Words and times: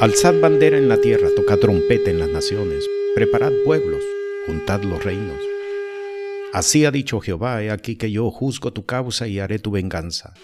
Alzad 0.00 0.40
bandera 0.40 0.78
en 0.78 0.88
la 0.88 1.00
tierra, 1.00 1.26
tocad 1.34 1.58
trompeta 1.58 2.08
en 2.08 2.20
las 2.20 2.28
naciones, 2.28 2.88
preparad 3.16 3.50
pueblos, 3.64 4.00
juntad 4.46 4.84
los 4.84 5.02
reinos. 5.02 5.40
Así 6.52 6.84
ha 6.84 6.92
dicho 6.92 7.18
Jehová, 7.18 7.64
he 7.64 7.72
aquí 7.72 7.96
que 7.96 8.12
yo 8.12 8.30
juzgo 8.30 8.72
tu 8.72 8.86
causa 8.86 9.26
y 9.26 9.40
haré 9.40 9.58
tu 9.58 9.72
venganza. 9.72 10.34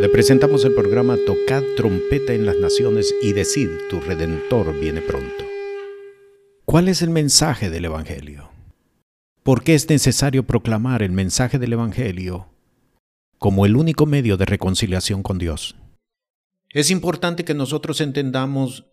Le 0.00 0.10
presentamos 0.10 0.66
el 0.66 0.74
programa 0.74 1.16
Tocad 1.24 1.62
trompeta 1.78 2.34
en 2.34 2.44
las 2.44 2.58
naciones 2.58 3.14
y 3.22 3.32
decid, 3.32 3.70
tu 3.88 4.00
redentor 4.00 4.78
viene 4.78 5.00
pronto. 5.00 5.46
¿Cuál 6.66 6.88
es 6.88 7.00
el 7.00 7.08
mensaje 7.08 7.70
del 7.70 7.86
Evangelio? 7.86 8.50
¿Por 9.44 9.64
qué 9.64 9.76
es 9.76 9.88
necesario 9.88 10.42
proclamar 10.42 11.02
el 11.02 11.12
mensaje 11.12 11.58
del 11.58 11.72
Evangelio 11.72 12.48
como 13.38 13.64
el 13.64 13.76
único 13.76 14.04
medio 14.04 14.36
de 14.36 14.44
reconciliación 14.44 15.22
con 15.22 15.38
Dios? 15.38 15.74
Es 16.70 16.90
importante 16.90 17.44
que 17.44 17.54
nosotros 17.54 18.00
entendamos 18.00 18.86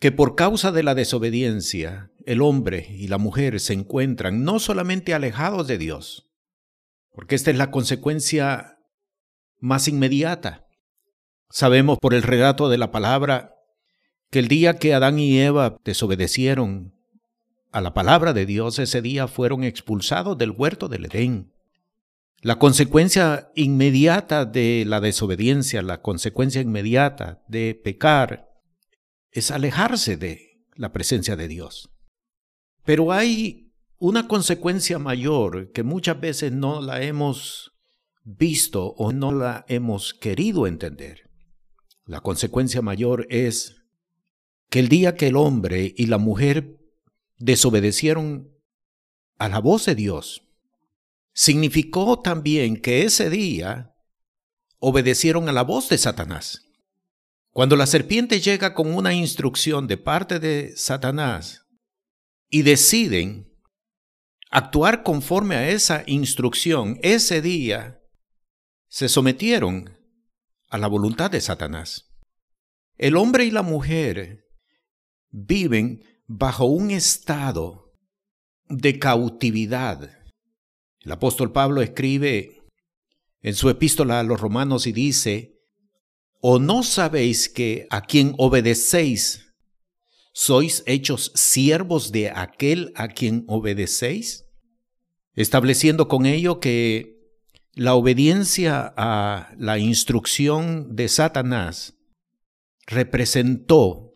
que 0.00 0.10
por 0.10 0.34
causa 0.34 0.72
de 0.72 0.82
la 0.82 0.94
desobediencia, 0.94 2.10
el 2.24 2.42
hombre 2.42 2.88
y 2.90 3.08
la 3.08 3.18
mujer 3.18 3.60
se 3.60 3.74
encuentran 3.74 4.44
no 4.44 4.58
solamente 4.58 5.14
alejados 5.14 5.66
de 5.66 5.78
Dios, 5.78 6.30
porque 7.12 7.34
esta 7.34 7.50
es 7.50 7.58
la 7.58 7.70
consecuencia 7.70 8.78
más 9.58 9.88
inmediata. 9.88 10.66
Sabemos 11.50 11.98
por 12.00 12.14
el 12.14 12.22
relato 12.22 12.68
de 12.68 12.78
la 12.78 12.90
palabra 12.90 13.54
que 14.30 14.38
el 14.38 14.48
día 14.48 14.78
que 14.78 14.94
Adán 14.94 15.18
y 15.18 15.38
Eva 15.38 15.76
desobedecieron 15.84 16.94
a 17.72 17.80
la 17.80 17.94
palabra 17.94 18.32
de 18.32 18.46
Dios, 18.46 18.78
ese 18.78 19.02
día 19.02 19.28
fueron 19.28 19.62
expulsados 19.62 20.36
del 20.38 20.50
huerto 20.50 20.88
del 20.88 21.04
Edén. 21.04 21.52
La 22.42 22.58
consecuencia 22.58 23.50
inmediata 23.54 24.46
de 24.46 24.84
la 24.86 25.00
desobediencia, 25.00 25.82
la 25.82 26.00
consecuencia 26.00 26.62
inmediata 26.62 27.44
de 27.48 27.74
pecar, 27.74 28.48
es 29.30 29.50
alejarse 29.50 30.16
de 30.16 30.64
la 30.74 30.90
presencia 30.90 31.36
de 31.36 31.48
Dios. 31.48 31.90
Pero 32.82 33.12
hay 33.12 33.74
una 33.98 34.26
consecuencia 34.26 34.98
mayor 34.98 35.70
que 35.72 35.82
muchas 35.82 36.18
veces 36.18 36.50
no 36.50 36.80
la 36.80 37.02
hemos 37.02 37.72
visto 38.24 38.86
o 38.96 39.12
no 39.12 39.32
la 39.32 39.66
hemos 39.68 40.14
querido 40.14 40.66
entender. 40.66 41.28
La 42.06 42.22
consecuencia 42.22 42.80
mayor 42.80 43.26
es 43.28 43.82
que 44.70 44.80
el 44.80 44.88
día 44.88 45.14
que 45.14 45.26
el 45.26 45.36
hombre 45.36 45.92
y 45.94 46.06
la 46.06 46.16
mujer 46.16 46.80
desobedecieron 47.36 48.50
a 49.36 49.50
la 49.50 49.58
voz 49.58 49.84
de 49.84 49.94
Dios, 49.94 50.49
significó 51.40 52.20
también 52.20 52.76
que 52.76 53.04
ese 53.04 53.30
día 53.30 53.96
obedecieron 54.78 55.48
a 55.48 55.52
la 55.52 55.62
voz 55.62 55.88
de 55.88 55.96
Satanás. 55.96 56.66
Cuando 57.48 57.76
la 57.76 57.86
serpiente 57.86 58.40
llega 58.40 58.74
con 58.74 58.92
una 58.92 59.14
instrucción 59.14 59.86
de 59.86 59.96
parte 59.96 60.38
de 60.38 60.76
Satanás 60.76 61.64
y 62.50 62.60
deciden 62.60 63.50
actuar 64.50 65.02
conforme 65.02 65.54
a 65.54 65.70
esa 65.70 66.02
instrucción, 66.06 66.98
ese 67.00 67.40
día 67.40 68.02
se 68.88 69.08
sometieron 69.08 69.96
a 70.68 70.76
la 70.76 70.88
voluntad 70.88 71.30
de 71.30 71.40
Satanás. 71.40 72.10
El 72.98 73.16
hombre 73.16 73.46
y 73.46 73.50
la 73.50 73.62
mujer 73.62 74.44
viven 75.30 76.04
bajo 76.26 76.66
un 76.66 76.90
estado 76.90 77.94
de 78.68 78.98
cautividad 78.98 80.19
el 81.02 81.12
apóstol 81.12 81.52
Pablo 81.52 81.82
escribe 81.82 82.62
en 83.42 83.54
su 83.54 83.70
epístola 83.70 84.20
a 84.20 84.22
los 84.22 84.40
romanos 84.40 84.86
y 84.86 84.92
dice, 84.92 85.58
¿o 86.40 86.58
no 86.58 86.82
sabéis 86.82 87.48
que 87.48 87.86
a 87.90 88.02
quien 88.02 88.34
obedecéis 88.36 89.54
sois 90.32 90.82
hechos 90.86 91.32
siervos 91.34 92.12
de 92.12 92.30
aquel 92.30 92.92
a 92.96 93.08
quien 93.08 93.44
obedecéis? 93.48 94.46
Estableciendo 95.34 96.06
con 96.06 96.26
ello 96.26 96.60
que 96.60 97.18
la 97.74 97.94
obediencia 97.94 98.92
a 98.96 99.54
la 99.56 99.78
instrucción 99.78 100.96
de 100.96 101.08
Satanás 101.08 101.94
representó 102.86 104.10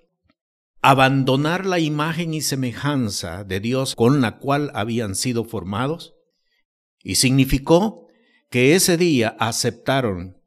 abandonar 0.82 1.64
la 1.64 1.78
imagen 1.78 2.34
y 2.34 2.42
semejanza 2.42 3.44
de 3.44 3.60
Dios 3.60 3.94
con 3.94 4.20
la 4.20 4.38
cual 4.38 4.70
habían 4.74 5.14
sido 5.14 5.44
formados 5.44 6.14
y 7.04 7.16
significó 7.16 8.08
que 8.50 8.74
ese 8.74 8.96
día 8.96 9.36
aceptaron 9.38 10.42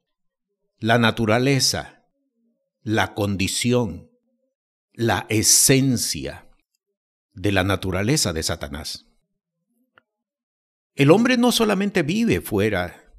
la 0.79 0.97
naturaleza, 0.97 2.05
la 2.81 3.13
condición, 3.13 4.09
la 4.93 5.27
esencia 5.29 6.49
de 7.33 7.51
la 7.51 7.63
naturaleza 7.63 8.33
de 8.33 8.43
Satanás. 8.43 9.05
El 10.95 11.11
hombre 11.11 11.37
no 11.37 11.51
solamente 11.51 12.01
vive 12.01 12.41
fuera, 12.41 13.13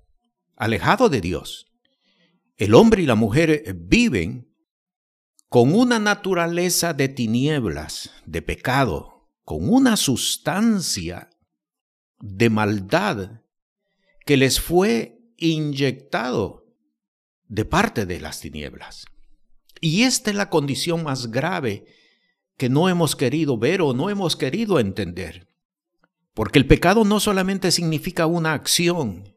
alejado 0.57 1.09
de 1.09 1.21
Dios, 1.21 1.67
el 2.57 2.75
hombre 2.75 3.03
y 3.03 3.07
la 3.07 3.15
mujer 3.15 3.77
viven 3.79 4.53
con 5.49 5.73
una 5.73 6.01
naturaleza 6.01 6.93
de 6.93 7.09
tinieblas, 7.09 8.11
de 8.27 8.43
pecado, 8.43 9.31
con 9.45 9.73
una 9.73 9.97
sustancia 9.97 11.31
de 12.21 12.51
maldad 12.51 13.43
que 14.27 14.37
les 14.37 14.61
fue 14.61 15.19
inyectado 15.37 16.67
de 17.47 17.65
parte 17.65 18.07
de 18.07 18.21
las 18.21 18.41
tinieblas. 18.41 19.07
Y 19.81 20.03
esta 20.03 20.31
es 20.31 20.37
la 20.37 20.51
condición 20.51 21.03
más 21.05 21.31
grave 21.31 21.87
que 22.57 22.69
no 22.69 22.89
hemos 22.89 23.17
querido 23.17 23.57
ver 23.57 23.81
o 23.81 23.95
no 23.95 24.11
hemos 24.11 24.37
querido 24.37 24.81
entender. 24.81 25.49
Porque 26.35 26.59
el 26.59 26.67
pecado 26.67 27.05
no 27.05 27.21
solamente 27.21 27.71
significa 27.71 28.27
una 28.27 28.53
acción 28.53 29.35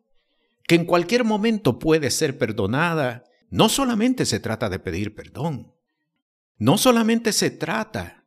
que 0.68 0.75
en 0.75 0.86
cualquier 0.86 1.24
momento 1.24 1.80
puede 1.80 2.12
ser 2.12 2.38
perdonada, 2.38 3.24
no 3.50 3.69
solamente 3.69 4.25
se 4.25 4.40
trata 4.40 4.69
de 4.69 4.80
pedir 4.80 5.16
perdón, 5.16 5.74
no 6.58 6.78
solamente 6.78 7.34
se 7.34 7.52
trata 7.52 8.25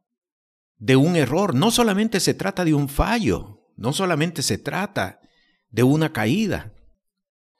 de 0.78 0.96
un 0.96 1.16
error, 1.16 1.54
no 1.54 1.70
solamente 1.70 2.20
se 2.20 2.34
trata 2.34 2.64
de 2.64 2.74
un 2.74 2.88
fallo, 2.88 3.63
no 3.76 3.92
solamente 3.92 4.42
se 4.42 4.58
trata 4.58 5.20
de 5.70 5.82
una 5.82 6.12
caída, 6.12 6.72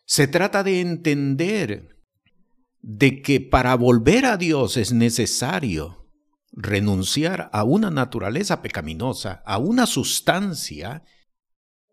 se 0.07 0.27
trata 0.27 0.63
de 0.63 0.81
entender 0.81 1.97
de 2.81 3.23
que 3.23 3.41
para 3.41 3.75
volver 3.77 4.27
a 4.27 4.37
Dios 4.37 4.77
es 4.77 4.93
necesario 4.93 6.07
renunciar 6.53 7.51
a 7.53 7.65
una 7.65 7.91
naturaleza 7.91 8.63
pecaminosa, 8.63 9.43
a 9.47 9.59
una 9.59 9.87
sustancia 9.87 11.03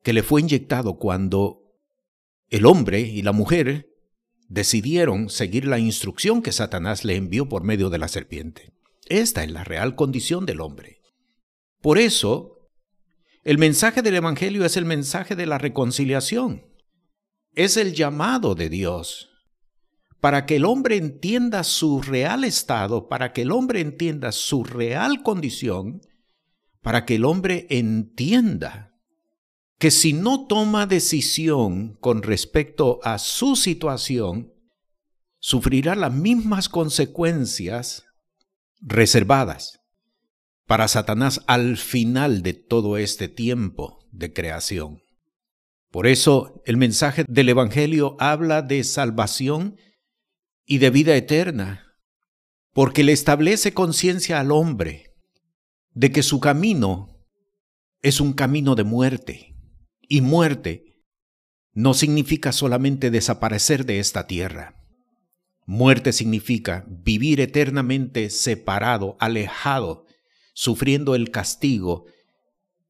que 0.04 0.14
le 0.14 0.24
fue 0.24 0.42
inyectado 0.42 0.98
cuando 0.98 1.62
el 2.50 2.66
hombre 2.66 3.00
y 3.00 3.22
la 3.22 3.32
mujer 3.32 3.88
decidieron 4.50 5.30
seguir 5.30 5.66
la 5.66 5.80
instrucción 5.80 6.42
que 6.42 6.52
Satanás 6.52 7.06
le 7.06 7.16
envió 7.16 7.48
por 7.48 7.64
medio 7.64 7.90
de 7.90 7.98
la 7.98 8.10
serpiente. 8.10 8.74
Esta 9.08 9.44
es 9.44 9.52
la 9.52 9.64
real 9.64 9.96
condición 9.96 10.46
del 10.46 10.62
hombre. 10.62 11.02
Por 11.82 11.98
eso, 11.98 12.61
el 13.44 13.58
mensaje 13.58 14.02
del 14.02 14.16
Evangelio 14.16 14.66
es 14.66 14.78
el 14.78 14.86
mensaje 14.86 15.36
de 15.36 15.46
la 15.46 15.58
reconciliación. 15.58 16.66
Es 17.54 17.76
el 17.78 17.94
llamado 17.94 18.56
de 18.56 18.70
Dios 18.70 19.32
para 20.22 20.46
que 20.46 20.58
el 20.58 20.66
hombre 20.66 20.98
entienda 20.98 21.64
su 21.64 22.02
real 22.02 22.44
estado, 22.44 23.10
para 23.10 23.34
que 23.34 23.42
el 23.42 23.52
hombre 23.52 23.82
entienda 23.82 24.32
su 24.32 24.64
real 24.64 25.24
condición, 25.24 26.02
para 26.82 27.06
que 27.06 27.16
el 27.16 27.26
hombre 27.26 27.66
entienda 27.72 28.96
que 29.80 29.90
si 29.90 30.14
no 30.14 30.46
toma 30.46 30.86
decisión 30.86 31.98
con 32.00 32.22
respecto 32.22 33.00
a 33.04 33.18
su 33.18 33.56
situación, 33.56 34.54
sufrirá 35.40 35.96
las 35.96 36.14
mismas 36.14 36.70
consecuencias 36.70 38.06
reservadas 38.80 39.81
para 40.72 40.88
Satanás 40.88 41.42
al 41.48 41.76
final 41.76 42.44
de 42.44 42.54
todo 42.54 42.96
este 42.96 43.28
tiempo 43.28 44.08
de 44.14 44.32
creación. 44.32 45.02
Por 45.92 46.08
eso 46.08 46.62
el 46.66 46.78
mensaje 46.78 47.26
del 47.28 47.50
Evangelio 47.50 48.16
habla 48.20 48.62
de 48.62 48.86
salvación 48.86 49.76
y 50.66 50.78
de 50.78 50.90
vida 50.90 51.14
eterna, 51.18 51.98
porque 52.72 53.04
le 53.04 53.12
establece 53.12 53.74
conciencia 53.74 54.40
al 54.40 54.50
hombre 54.50 55.12
de 55.90 56.14
que 56.14 56.24
su 56.24 56.40
camino 56.40 57.28
es 58.02 58.22
un 58.22 58.32
camino 58.32 58.76
de 58.76 58.86
muerte, 58.86 59.58
y 60.00 60.22
muerte 60.22 61.04
no 61.74 61.94
significa 61.94 62.54
solamente 62.54 63.12
desaparecer 63.12 63.86
de 63.86 64.00
esta 64.00 64.26
tierra. 64.26 64.82
Muerte 65.66 66.14
significa 66.14 66.86
vivir 66.88 67.42
eternamente 67.42 68.30
separado, 68.30 69.18
alejado 69.20 70.06
sufriendo 70.54 71.16
el 71.16 71.32
castigo 71.32 72.06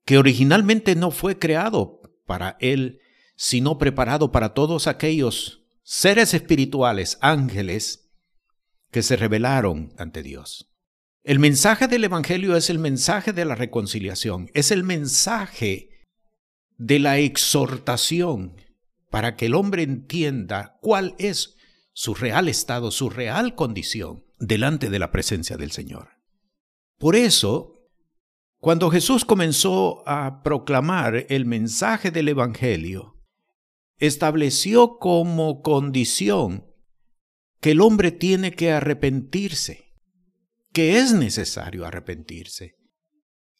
que 0.05 0.17
originalmente 0.17 0.95
no 0.95 1.11
fue 1.11 1.37
creado 1.37 2.01
para 2.25 2.57
él, 2.59 2.99
sino 3.35 3.77
preparado 3.77 4.31
para 4.31 4.53
todos 4.53 4.87
aquellos 4.87 5.63
seres 5.83 6.33
espirituales, 6.33 7.17
ángeles, 7.21 8.11
que 8.91 9.03
se 9.03 9.15
rebelaron 9.15 9.93
ante 9.97 10.21
Dios. 10.21 10.71
El 11.23 11.39
mensaje 11.39 11.87
del 11.87 12.03
Evangelio 12.03 12.55
es 12.55 12.69
el 12.69 12.79
mensaje 12.79 13.31
de 13.31 13.45
la 13.45 13.55
reconciliación, 13.55 14.49
es 14.53 14.71
el 14.71 14.83
mensaje 14.83 16.07
de 16.77 16.99
la 16.99 17.19
exhortación 17.19 18.55
para 19.09 19.35
que 19.35 19.45
el 19.45 19.55
hombre 19.55 19.83
entienda 19.83 20.79
cuál 20.81 21.15
es 21.19 21.55
su 21.93 22.15
real 22.15 22.47
estado, 22.47 22.89
su 22.91 23.09
real 23.09 23.55
condición 23.55 24.25
delante 24.39 24.89
de 24.89 24.97
la 24.97 25.11
presencia 25.11 25.57
del 25.57 25.71
Señor. 25.71 26.20
Por 27.01 27.15
eso, 27.15 27.89
cuando 28.59 28.91
Jesús 28.91 29.25
comenzó 29.25 30.07
a 30.07 30.43
proclamar 30.43 31.25
el 31.29 31.47
mensaje 31.47 32.11
del 32.11 32.27
Evangelio, 32.27 33.17
estableció 33.97 34.99
como 34.99 35.63
condición 35.63 36.67
que 37.59 37.71
el 37.71 37.81
hombre 37.81 38.11
tiene 38.11 38.51
que 38.51 38.71
arrepentirse, 38.71 39.95
que 40.73 40.99
es 40.99 41.11
necesario 41.11 41.87
arrepentirse. 41.87 42.75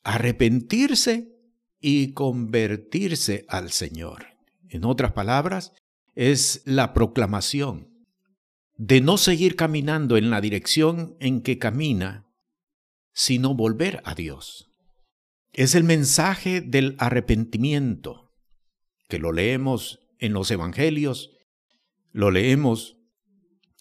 Arrepentirse 0.04 1.36
y 1.80 2.14
convertirse 2.14 3.46
al 3.48 3.72
Señor. 3.72 4.28
En 4.70 4.86
otras 4.86 5.14
palabras, 5.14 5.74
es 6.14 6.62
la 6.66 6.94
proclamación 6.94 7.90
de 8.78 9.02
no 9.02 9.18
seguir 9.18 9.56
caminando 9.56 10.16
en 10.16 10.30
la 10.30 10.42
dirección 10.42 11.18
en 11.20 11.42
que 11.42 11.58
camina, 11.58 12.28
sino 13.14 13.56
volver 13.56 14.02
a 14.06 14.16
Dios. 14.16 14.72
Es 15.54 15.76
el 15.76 15.84
mensaje 15.84 16.62
del 16.62 16.96
arrepentimiento, 16.98 18.32
que 19.10 19.20
lo 19.20 19.32
leemos 19.32 20.00
en 20.20 20.34
los 20.34 20.50
Evangelios, 20.52 21.32
lo 22.12 22.32
leemos 22.32 22.98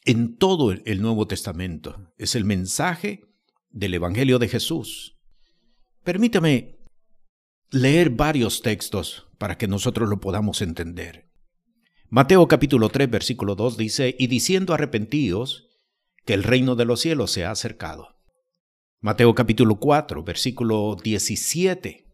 en 0.04 0.36
todo 0.36 0.72
el 0.72 1.02
Nuevo 1.02 1.26
Testamento. 1.26 2.12
Es 2.16 2.34
el 2.34 2.44
mensaje 2.44 3.22
del 3.70 3.94
Evangelio 3.94 4.38
de 4.38 4.48
Jesús. 4.48 5.16
Permítame 6.02 6.80
leer 7.70 8.10
varios 8.10 8.62
textos 8.62 9.28
para 9.38 9.56
que 9.56 9.68
nosotros 9.68 10.08
lo 10.08 10.20
podamos 10.20 10.62
entender. 10.62 11.30
Mateo 12.08 12.48
capítulo 12.48 12.88
3, 12.88 13.08
versículo 13.08 13.54
2 13.54 13.76
dice, 13.76 14.16
y 14.18 14.26
diciendo 14.26 14.74
arrepentíos, 14.74 15.68
que 16.24 16.34
el 16.34 16.42
reino 16.42 16.74
de 16.74 16.84
los 16.84 17.00
cielos 17.00 17.30
se 17.30 17.44
ha 17.44 17.52
acercado. 17.52 18.19
Mateo 19.02 19.34
capítulo 19.34 19.76
4, 19.76 20.22
versículo 20.24 20.94
17. 21.02 22.04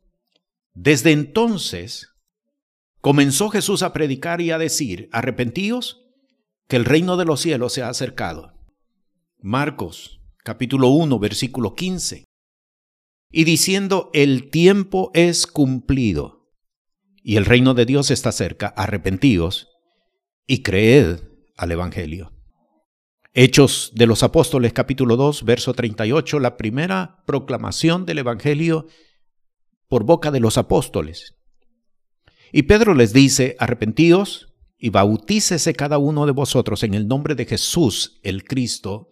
Desde 0.73 1.11
entonces 1.11 2.11
comenzó 3.01 3.51
Jesús 3.51 3.83
a 3.83 3.93
predicar 3.93 4.41
y 4.41 4.53
a 4.53 4.59
decir, 4.59 5.09
arrepentíos, 5.11 6.05
que 6.69 6.77
el 6.77 6.85
reino 6.85 7.17
de 7.17 7.25
los 7.25 7.41
cielos 7.41 7.73
se 7.73 7.83
ha 7.83 7.89
acercado. 7.89 8.53
Marcos 9.41 10.21
capítulo 10.45 10.91
1, 10.91 11.19
versículo 11.19 11.75
15. 11.75 12.25
Y 13.33 13.43
diciendo, 13.43 14.11
el 14.15 14.49
tiempo 14.51 15.11
es 15.13 15.49
cumplido 15.49 16.53
y 17.21 17.35
el 17.35 17.47
reino 17.47 17.75
de 17.75 17.85
Dios 17.85 18.13
está 18.13 18.31
cerca, 18.31 18.69
arrepentíos 18.69 19.67
y 20.47 20.63
creed 20.63 21.19
al 21.57 21.73
Evangelio. 21.73 22.36
Hechos 23.39 23.93
de 23.95 24.07
los 24.07 24.23
Apóstoles 24.23 24.73
capítulo 24.73 25.19
2, 25.19 25.45
verso 25.45 25.75
38, 25.75 26.41
la 26.41 26.57
primera 26.57 27.23
proclamación 27.27 28.07
del 28.07 28.21
Evangelio 28.21 28.87
por 29.89 30.05
boca 30.05 30.31
de 30.31 30.41
los 30.41 30.57
apóstoles. 30.57 31.35
Y 32.51 32.63
Pedro 32.63 32.95
les 32.95 33.13
dice, 33.13 33.55
arrepentíos 33.59 34.55
y 34.79 34.89
bautícese 34.89 35.75
cada 35.75 35.99
uno 35.99 36.25
de 36.25 36.33
vosotros 36.33 36.83
en 36.83 36.95
el 36.95 37.09
nombre 37.09 37.35
de 37.35 37.45
Jesús 37.45 38.19
el 38.23 38.45
Cristo 38.45 39.11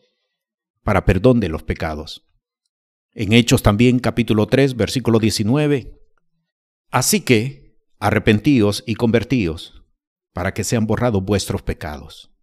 para 0.82 1.04
perdón 1.04 1.38
de 1.38 1.50
los 1.50 1.62
pecados. 1.62 2.26
En 3.12 3.34
Hechos 3.34 3.62
también 3.62 3.98
capítulo 3.98 4.46
3, 4.46 4.74
versículo 4.74 5.18
19. 5.18 6.00
Así 6.90 7.20
que, 7.20 7.76
arrepentíos 7.98 8.84
y 8.86 8.94
convertíos 8.94 9.82
para 10.32 10.54
que 10.54 10.64
sean 10.64 10.86
borrados 10.86 11.22
vuestros 11.22 11.60
pecados. 11.60 12.33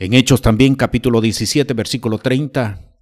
En 0.00 0.14
Hechos 0.14 0.40
también 0.40 0.76
capítulo 0.76 1.20
17, 1.20 1.74
versículo 1.74 2.16
30, 2.16 2.96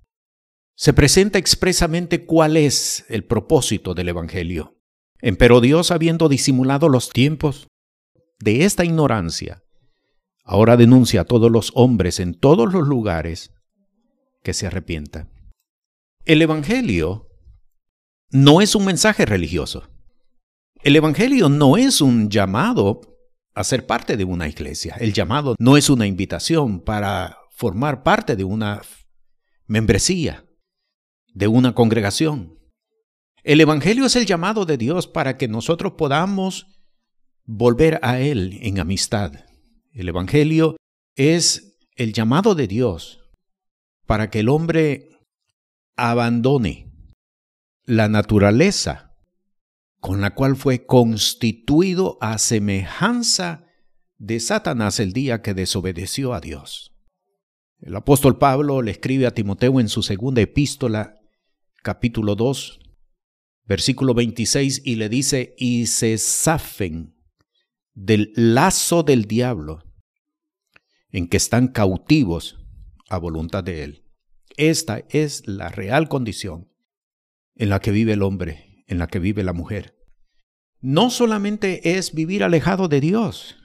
se 0.75 0.93
presenta 0.93 1.39
expresamente 1.39 2.27
cuál 2.27 2.57
es 2.57 3.07
el 3.09 3.23
propósito 3.23 3.95
del 3.95 4.09
Evangelio. 4.09 4.81
Empero 5.21 5.61
Dios, 5.61 5.93
habiendo 5.93 6.29
disimulado 6.29 6.89
los 6.89 7.11
tiempos 7.11 7.69
de 8.41 8.65
esta 8.65 8.85
ignorancia, 8.85 9.63
ahora 10.43 10.77
denuncia 10.77 11.21
a 11.21 11.25
todos 11.25 11.53
los 11.53 11.71
hombres 11.77 12.19
en 12.19 12.35
todos 12.35 12.73
los 12.73 12.89
lugares 12.89 13.53
que 14.43 14.53
se 14.53 14.67
arrepientan. 14.67 15.31
El 16.25 16.43
Evangelio 16.43 17.29
no 18.33 18.61
es 18.61 18.75
un 18.75 18.85
mensaje 18.85 19.25
religioso. 19.25 19.89
El 20.83 20.97
Evangelio 20.97 21.49
no 21.49 21.77
es 21.77 22.01
un 22.01 22.29
llamado 22.29 23.18
a 23.59 23.65
ser 23.65 23.87
parte 23.87 24.17
de 24.17 24.25
una 24.25 24.47
iglesia. 24.47 24.95
El 25.01 25.13
llamado 25.13 25.57
no 25.59 25.77
es 25.77 25.91
una 25.91 26.07
invitación 26.07 26.81
para 26.81 27.39
formar 27.51 28.05
parte 28.05 28.37
de 28.37 28.45
una 28.45 28.83
membresía, 29.67 30.45
de 31.35 31.49
una 31.49 31.75
congregación. 31.75 32.57
El 33.43 33.61
Evangelio 33.61 34.07
es 34.07 34.15
el 34.15 34.27
llamado 34.27 34.65
de 34.65 34.79
Dios 34.79 35.09
para 35.09 35.37
que 35.37 35.49
nosotros 35.49 35.95
podamos 35.99 36.69
volver 37.47 37.99
a 38.03 38.21
Él 38.21 38.61
en 38.63 38.79
amistad. 38.79 39.33
El 39.93 40.09
Evangelio 40.09 40.77
es 41.17 41.81
el 41.97 42.13
llamado 42.13 42.55
de 42.55 42.69
Dios 42.69 43.19
para 44.07 44.31
que 44.31 44.39
el 44.39 44.51
hombre 44.51 45.19
abandone 45.97 46.93
la 47.85 48.09
naturaleza 48.09 49.08
con 50.01 50.21
la 50.21 50.35
cual 50.35 50.57
fue 50.57 50.87
constituido 50.87 52.19
a 52.21 52.39
semejanza 52.39 53.65
de 54.17 54.41
Satanás 54.41 55.01
el 55.01 55.13
día 55.13 55.43
que 55.43 55.55
desobedeció 55.55 56.35
a 56.35 56.41
Dios. 56.41 56.95
El 57.81 57.95
apóstol 57.97 58.39
Pablo 58.39 58.83
le 58.83 58.91
escribe 58.91 59.27
a 59.27 59.35
Timoteo 59.35 59.81
en 59.81 59.89
su 59.89 60.03
segunda 60.03 60.41
epístola, 60.41 61.15
capítulo 61.83 62.35
2, 62.35 62.81
versículo 63.65 64.15
26, 64.15 64.83
y 64.85 64.97
le 64.97 65.09
dice, 65.09 65.55
y 65.59 65.87
se 65.87 66.17
zafen 66.19 67.15
del 67.95 68.33
lazo 68.35 69.03
del 69.03 69.27
diablo 69.27 69.85
en 71.11 71.29
que 71.29 71.37
están 71.37 71.69
cautivos 71.69 72.59
a 73.09 73.19
voluntad 73.19 73.65
de 73.65 73.85
él. 73.85 74.05
Esta 74.57 75.05
es 75.11 75.47
la 75.47 75.69
real 75.69 76.09
condición 76.09 76.69
en 77.55 77.71
la 77.71 77.81
que 77.81 77.91
vive 77.91 78.13
el 78.13 78.23
hombre 78.23 78.68
en 78.89 78.99
la 78.99 79.07
que 79.07 79.21
vive 79.21 79.45
la 79.45 79.53
mujer. 79.53 79.97
No 80.81 81.11
solamente 81.11 81.97
es 81.97 82.13
vivir 82.13 82.43
alejado 82.43 82.89
de 82.89 83.01
Dios, 83.01 83.57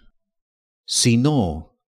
sino 0.85 1.79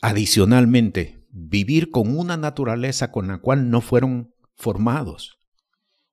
adicionalmente 0.00 1.24
vivir 1.30 1.90
con 1.90 2.16
una 2.16 2.36
naturaleza 2.36 3.12
con 3.12 3.28
la 3.28 3.38
cual 3.38 3.70
no 3.70 3.80
fueron 3.80 4.34
formados, 4.54 5.38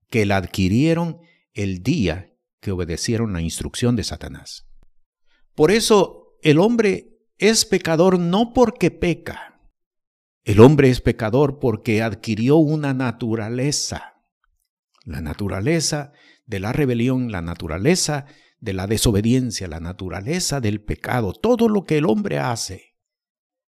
que 0.10 0.26
la 0.26 0.38
adquirieron 0.38 1.22
el 1.54 1.84
día 1.84 2.38
que 2.60 2.72
obedecieron 2.72 3.34
la 3.34 3.42
instrucción 3.42 3.96
de 3.96 4.04
Satanás. 4.04 4.68
Por 5.56 5.72
eso 5.72 6.38
el 6.44 6.60
hombre 6.60 7.20
es 7.38 7.66
pecador 7.66 8.20
no 8.20 8.54
porque 8.54 8.92
peca, 8.92 9.52
el 10.44 10.60
hombre 10.60 10.90
es 10.90 11.02
pecador 11.02 11.60
porque 11.60 12.02
adquirió 12.02 12.58
una 12.58 12.94
naturaleza, 12.94 14.21
la 15.04 15.22
naturaleza 15.22 16.12
de 16.46 16.60
la 16.60 16.74
rebelión, 16.74 17.32
la 17.32 17.42
naturaleza 17.42 18.26
de 18.60 18.74
la 18.74 18.88
desobediencia, 18.88 19.68
la 19.68 19.80
naturaleza 19.80 20.62
del 20.62 20.84
pecado, 20.84 21.34
todo 21.34 21.68
lo 21.68 21.84
que 21.84 21.98
el 21.98 22.06
hombre 22.06 22.38
hace 22.40 22.96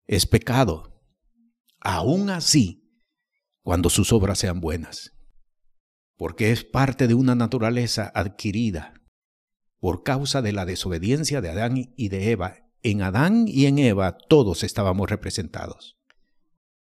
es 0.05 0.25
pecado. 0.25 1.01
Aún 1.79 2.29
así, 2.29 2.83
cuando 3.61 3.89
sus 3.89 4.13
obras 4.13 4.39
sean 4.39 4.61
buenas, 4.61 5.11
porque 6.15 6.51
es 6.51 6.63
parte 6.63 7.07
de 7.07 7.15
una 7.15 7.35
naturaleza 7.35 8.11
adquirida 8.13 8.93
por 9.79 10.03
causa 10.03 10.41
de 10.41 10.53
la 10.53 10.65
desobediencia 10.65 11.41
de 11.41 11.49
Adán 11.49 11.93
y 11.97 12.09
de 12.09 12.31
Eva. 12.31 12.55
En 12.83 13.01
Adán 13.01 13.45
y 13.47 13.65
en 13.65 13.79
Eva 13.79 14.17
todos 14.29 14.63
estábamos 14.63 15.09
representados. 15.09 15.97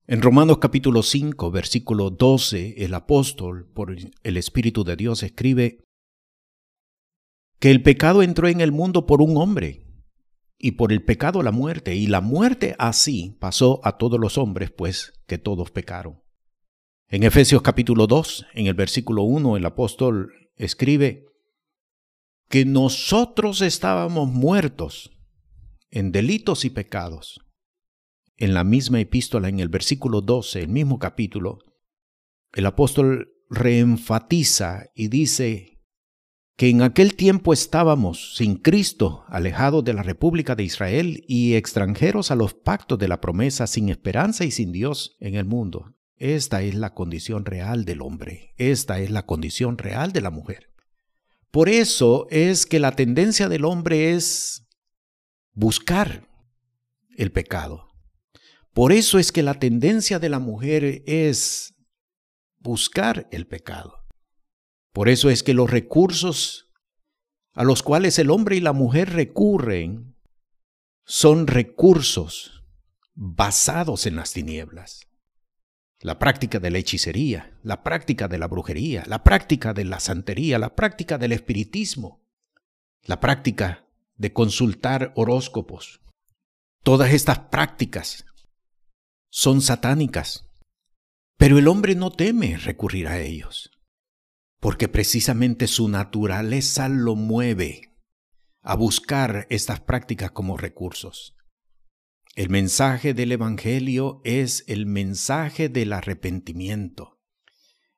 En 0.07 0.21
Romanos 0.21 0.59
capítulo 0.59 1.01
5, 1.01 1.49
versículo 1.49 2.11
12, 2.11 2.75
el 2.85 2.93
apóstol, 2.93 3.67
por 3.73 3.91
el 3.91 4.37
Espíritu 4.37 4.83
de 4.83 4.95
Dios, 4.95 5.23
escribe, 5.23 5.83
que 7.59 7.71
el 7.71 7.81
pecado 7.81 8.21
entró 8.21 8.47
en 8.47 8.61
el 8.61 8.71
mundo 8.71 9.07
por 9.07 9.19
un 9.23 9.35
hombre, 9.35 9.87
y 10.59 10.73
por 10.73 10.91
el 10.91 11.03
pecado 11.03 11.41
la 11.41 11.51
muerte, 11.51 11.95
y 11.95 12.05
la 12.05 12.21
muerte 12.21 12.75
así 12.77 13.35
pasó 13.39 13.81
a 13.83 13.97
todos 13.97 14.19
los 14.19 14.37
hombres, 14.37 14.69
pues 14.69 15.13
que 15.25 15.39
todos 15.39 15.71
pecaron. 15.71 16.21
En 17.07 17.23
Efesios 17.23 17.63
capítulo 17.63 18.05
2, 18.05 18.45
en 18.53 18.67
el 18.67 18.75
versículo 18.75 19.23
1, 19.23 19.57
el 19.57 19.65
apóstol 19.65 20.31
escribe 20.55 21.25
que 22.47 22.63
nosotros 22.63 23.61
estábamos 23.61 24.29
muertos 24.29 25.17
en 25.89 26.11
delitos 26.11 26.63
y 26.63 26.69
pecados. 26.69 27.44
En 28.37 28.53
la 28.53 28.63
misma 28.63 28.99
epístola, 28.99 29.47
en 29.47 29.59
el 29.59 29.69
versículo 29.69 30.21
12, 30.21 30.63
el 30.63 30.67
mismo 30.67 30.99
capítulo, 30.99 31.59
el 32.53 32.65
apóstol 32.65 33.31
reenfatiza 33.49 34.87
y 34.93 35.07
dice 35.07 35.75
que 36.57 36.69
en 36.69 36.81
aquel 36.81 37.15
tiempo 37.15 37.53
estábamos 37.53 38.35
sin 38.35 38.55
Cristo, 38.55 39.25
alejados 39.27 39.83
de 39.83 39.93
la 39.93 40.03
República 40.03 40.55
de 40.55 40.63
Israel 40.63 41.23
y 41.27 41.55
extranjeros 41.55 42.31
a 42.31 42.35
los 42.35 42.53
pactos 42.53 42.97
de 42.97 43.07
la 43.07 43.19
promesa, 43.19 43.67
sin 43.67 43.89
esperanza 43.89 44.45
y 44.45 44.51
sin 44.51 44.71
Dios 44.71 45.17
en 45.19 45.35
el 45.35 45.45
mundo. 45.45 45.95
Esta 46.17 46.61
es 46.61 46.75
la 46.75 46.93
condición 46.93 47.43
real 47.43 47.83
del 47.83 48.01
hombre, 48.01 48.53
esta 48.57 48.99
es 48.99 49.11
la 49.11 49.25
condición 49.25 49.77
real 49.77 50.13
de 50.13 50.21
la 50.21 50.29
mujer. 50.29 50.69
Por 51.51 51.67
eso 51.67 52.27
es 52.29 52.65
que 52.65 52.79
la 52.79 52.93
tendencia 52.93 53.49
del 53.49 53.65
hombre 53.65 54.13
es 54.13 54.65
buscar 55.53 56.27
el 57.17 57.31
pecado. 57.31 57.94
Por 58.75 58.91
eso 58.91 59.19
es 59.19 59.31
que 59.31 59.41
la 59.41 59.53
tendencia 59.53 60.19
de 60.19 60.27
la 60.27 60.39
mujer 60.39 61.01
es 61.05 61.75
buscar 62.59 63.25
el 63.31 63.47
pecado. 63.47 64.03
Por 64.91 65.07
eso 65.07 65.29
es 65.29 65.43
que 65.43 65.53
los 65.53 65.69
recursos 65.69 66.73
a 67.53 67.63
los 67.63 67.83
cuales 67.83 68.19
el 68.19 68.29
hombre 68.29 68.57
y 68.57 68.59
la 68.59 68.73
mujer 68.73 69.13
recurren 69.13 70.17
son 71.05 71.47
recursos 71.47 72.65
basados 73.13 74.07
en 74.07 74.17
las 74.17 74.33
tinieblas. 74.33 75.07
La 76.01 76.19
práctica 76.19 76.59
de 76.59 76.69
la 76.69 76.79
hechicería, 76.79 77.57
la 77.63 77.81
práctica 77.81 78.27
de 78.27 78.39
la 78.39 78.47
brujería, 78.47 79.05
la 79.07 79.23
práctica 79.23 79.73
de 79.73 79.85
la 79.85 80.01
santería, 80.01 80.59
la 80.59 80.75
práctica 80.75 81.17
del 81.17 81.31
espiritismo, 81.31 82.25
la 83.03 83.21
práctica 83.21 83.87
de 84.17 84.33
consultar 84.33 85.13
horóscopos. 85.15 86.01
Todas 86.83 87.13
estas 87.13 87.39
prácticas 87.39 88.25
son 89.37 89.61
satánicas 89.61 90.45
pero 91.37 91.57
el 91.57 91.67
hombre 91.67 91.95
no 91.95 92.11
teme 92.11 92.57
recurrir 92.57 93.07
a 93.07 93.19
ellos, 93.19 93.71
porque 94.59 94.87
precisamente 94.87 95.67
su 95.67 95.89
naturaleza 95.89 96.87
lo 96.89 97.15
mueve 97.15 97.93
a 98.61 98.75
buscar 98.75 99.45
estas 99.49 99.81
prácticas 99.81 100.31
como 100.31 100.57
recursos. 100.57 101.35
El 102.35 102.49
mensaje 102.49 103.13
del 103.13 103.31
Evangelio 103.31 104.21
es 104.23 104.63
el 104.67 104.85
mensaje 104.85 105.69
del 105.69 105.93
arrepentimiento. 105.93 107.19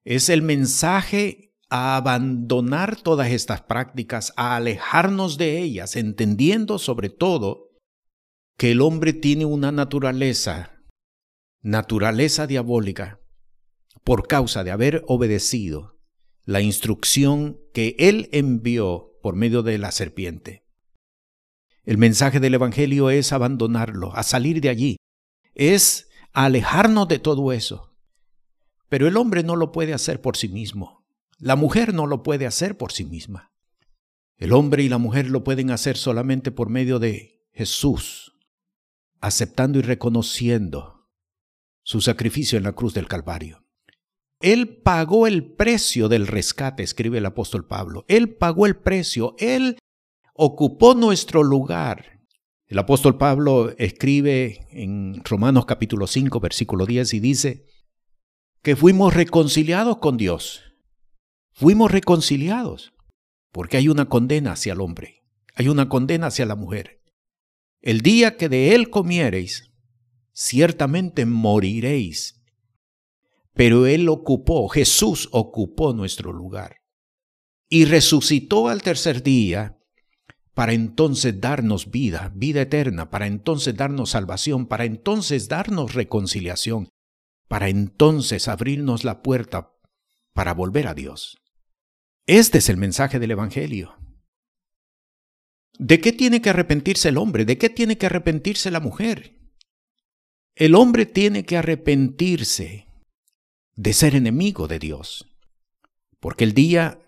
Es 0.03 0.29
el 0.29 0.41
mensaje 0.41 1.55
a 1.69 1.95
abandonar 1.95 3.01
todas 3.01 3.31
estas 3.31 3.61
prácticas, 3.61 4.33
a 4.35 4.55
alejarnos 4.55 5.37
de 5.37 5.59
ellas, 5.59 5.95
entendiendo 5.95 6.79
sobre 6.79 7.09
todo 7.09 7.71
que 8.57 8.71
el 8.71 8.81
hombre 8.81 9.13
tiene 9.13 9.45
una 9.45 9.71
naturaleza, 9.71 10.76
naturaleza 11.61 12.47
diabólica, 12.47 13.19
por 14.03 14.27
causa 14.27 14.63
de 14.63 14.71
haber 14.71 15.03
obedecido 15.07 15.97
la 16.45 16.61
instrucción 16.61 17.59
que 17.73 17.95
Él 17.99 18.29
envió 18.31 19.11
por 19.21 19.35
medio 19.35 19.63
de 19.63 19.77
la 19.77 19.91
serpiente. 19.91 20.63
El 21.83 21.97
mensaje 21.97 22.39
del 22.39 22.53
Evangelio 22.53 23.09
es 23.09 23.33
abandonarlo, 23.33 24.15
a 24.15 24.23
salir 24.23 24.61
de 24.61 24.69
allí, 24.69 24.97
es 25.55 26.09
alejarnos 26.31 27.07
de 27.07 27.19
todo 27.19 27.51
eso. 27.51 27.93
Pero 28.89 29.07
el 29.07 29.17
hombre 29.17 29.43
no 29.43 29.55
lo 29.55 29.71
puede 29.71 29.93
hacer 29.93 30.21
por 30.21 30.37
sí 30.37 30.47
mismo, 30.47 31.05
la 31.37 31.55
mujer 31.55 31.93
no 31.93 32.07
lo 32.07 32.23
puede 32.23 32.45
hacer 32.45 32.77
por 32.77 32.91
sí 32.91 33.03
misma. 33.05 33.51
El 34.37 34.53
hombre 34.53 34.83
y 34.83 34.89
la 34.89 34.99
mujer 34.99 35.29
lo 35.29 35.43
pueden 35.43 35.71
hacer 35.71 35.97
solamente 35.97 36.51
por 36.51 36.69
medio 36.69 36.99
de 36.99 37.43
Jesús, 37.51 38.37
aceptando 39.19 39.79
y 39.79 39.81
reconociendo 39.81 40.96
su 41.87 42.01
sacrificio 42.01 42.57
en 42.57 42.65
la 42.65 42.73
cruz 42.73 42.93
del 42.93 43.07
Calvario. 43.07 43.63
Él 44.41 44.81
pagó 44.83 45.25
el 45.25 45.53
precio 45.53 46.09
del 46.09 46.27
rescate, 46.27 46.83
escribe 46.83 47.19
el 47.19 47.25
apóstol 47.25 47.65
Pablo. 47.65 48.03
Él 48.09 48.35
pagó 48.35 48.65
el 48.65 48.75
precio, 48.75 49.35
Él 49.39 49.79
ocupó 50.33 50.95
nuestro 50.95 51.43
lugar. 51.43 52.19
El 52.65 52.77
apóstol 52.79 53.17
Pablo 53.17 53.73
escribe 53.77 54.67
en 54.71 55.23
Romanos 55.23 55.65
capítulo 55.65 56.07
5, 56.07 56.41
versículo 56.41 56.85
10 56.85 57.13
y 57.13 57.19
dice 57.21 57.65
que 58.61 58.75
fuimos 58.75 59.13
reconciliados 59.13 59.99
con 59.99 60.17
Dios. 60.17 60.63
Fuimos 61.53 61.89
reconciliados 61.89 62.91
porque 63.53 63.77
hay 63.77 63.87
una 63.87 64.09
condena 64.09 64.51
hacia 64.51 64.73
el 64.73 64.81
hombre, 64.81 65.23
hay 65.55 65.69
una 65.69 65.87
condena 65.87 66.27
hacia 66.27 66.45
la 66.45 66.55
mujer. 66.57 67.01
El 67.79 68.01
día 68.01 68.35
que 68.35 68.49
de 68.49 68.75
él 68.75 68.89
comiereis, 68.89 69.71
ciertamente 70.37 71.25
moriréis 71.25 72.37
pero 73.57 73.87
Él 73.87 74.07
ocupó, 74.07 74.69
Jesús 74.69 75.29
ocupó 75.31 75.91
nuestro 75.91 76.31
lugar 76.31 76.83
y 77.69 77.85
resucitó 77.85 78.67
al 78.67 78.83
tercer 78.83 79.23
día 79.23 79.79
para 80.53 80.73
entonces 80.73 81.41
darnos 81.41 81.89
vida, 81.89 82.31
vida 82.35 82.61
eterna, 82.61 83.09
para 83.09 83.25
entonces 83.25 83.75
darnos 83.75 84.11
salvación, 84.11 84.67
para 84.67 84.85
entonces 84.85 85.49
darnos 85.49 85.95
reconciliación, 85.95 86.89
para 87.47 87.67
entonces 87.67 88.47
abrirnos 88.47 89.03
la 89.03 89.23
puerta 89.23 89.71
para 90.33 90.53
volver 90.53 90.87
a 90.87 90.93
Dios. 90.93 91.37
Este 92.27 92.59
es 92.59 92.69
el 92.69 92.77
mensaje 92.77 93.17
del 93.17 93.31
Evangelio. 93.31 93.95
¿De 95.79 95.99
qué 95.99 96.11
tiene 96.11 96.41
que 96.43 96.51
arrepentirse 96.51 97.09
el 97.09 97.17
hombre? 97.17 97.43
¿De 97.43 97.57
qué 97.57 97.69
tiene 97.71 97.97
que 97.97 98.05
arrepentirse 98.05 98.69
la 98.69 98.79
mujer? 98.79 99.36
El 100.59 100.73
hombre 100.73 101.05
tiene 101.05 101.45
que 101.45 101.55
arrepentirse 101.55 102.87
de 103.75 103.93
ser 103.93 104.15
enemigo 104.15 104.67
de 104.67 104.79
Dios. 104.79 105.27
Porque 106.19 106.45
el 106.45 106.53
día, 106.55 106.99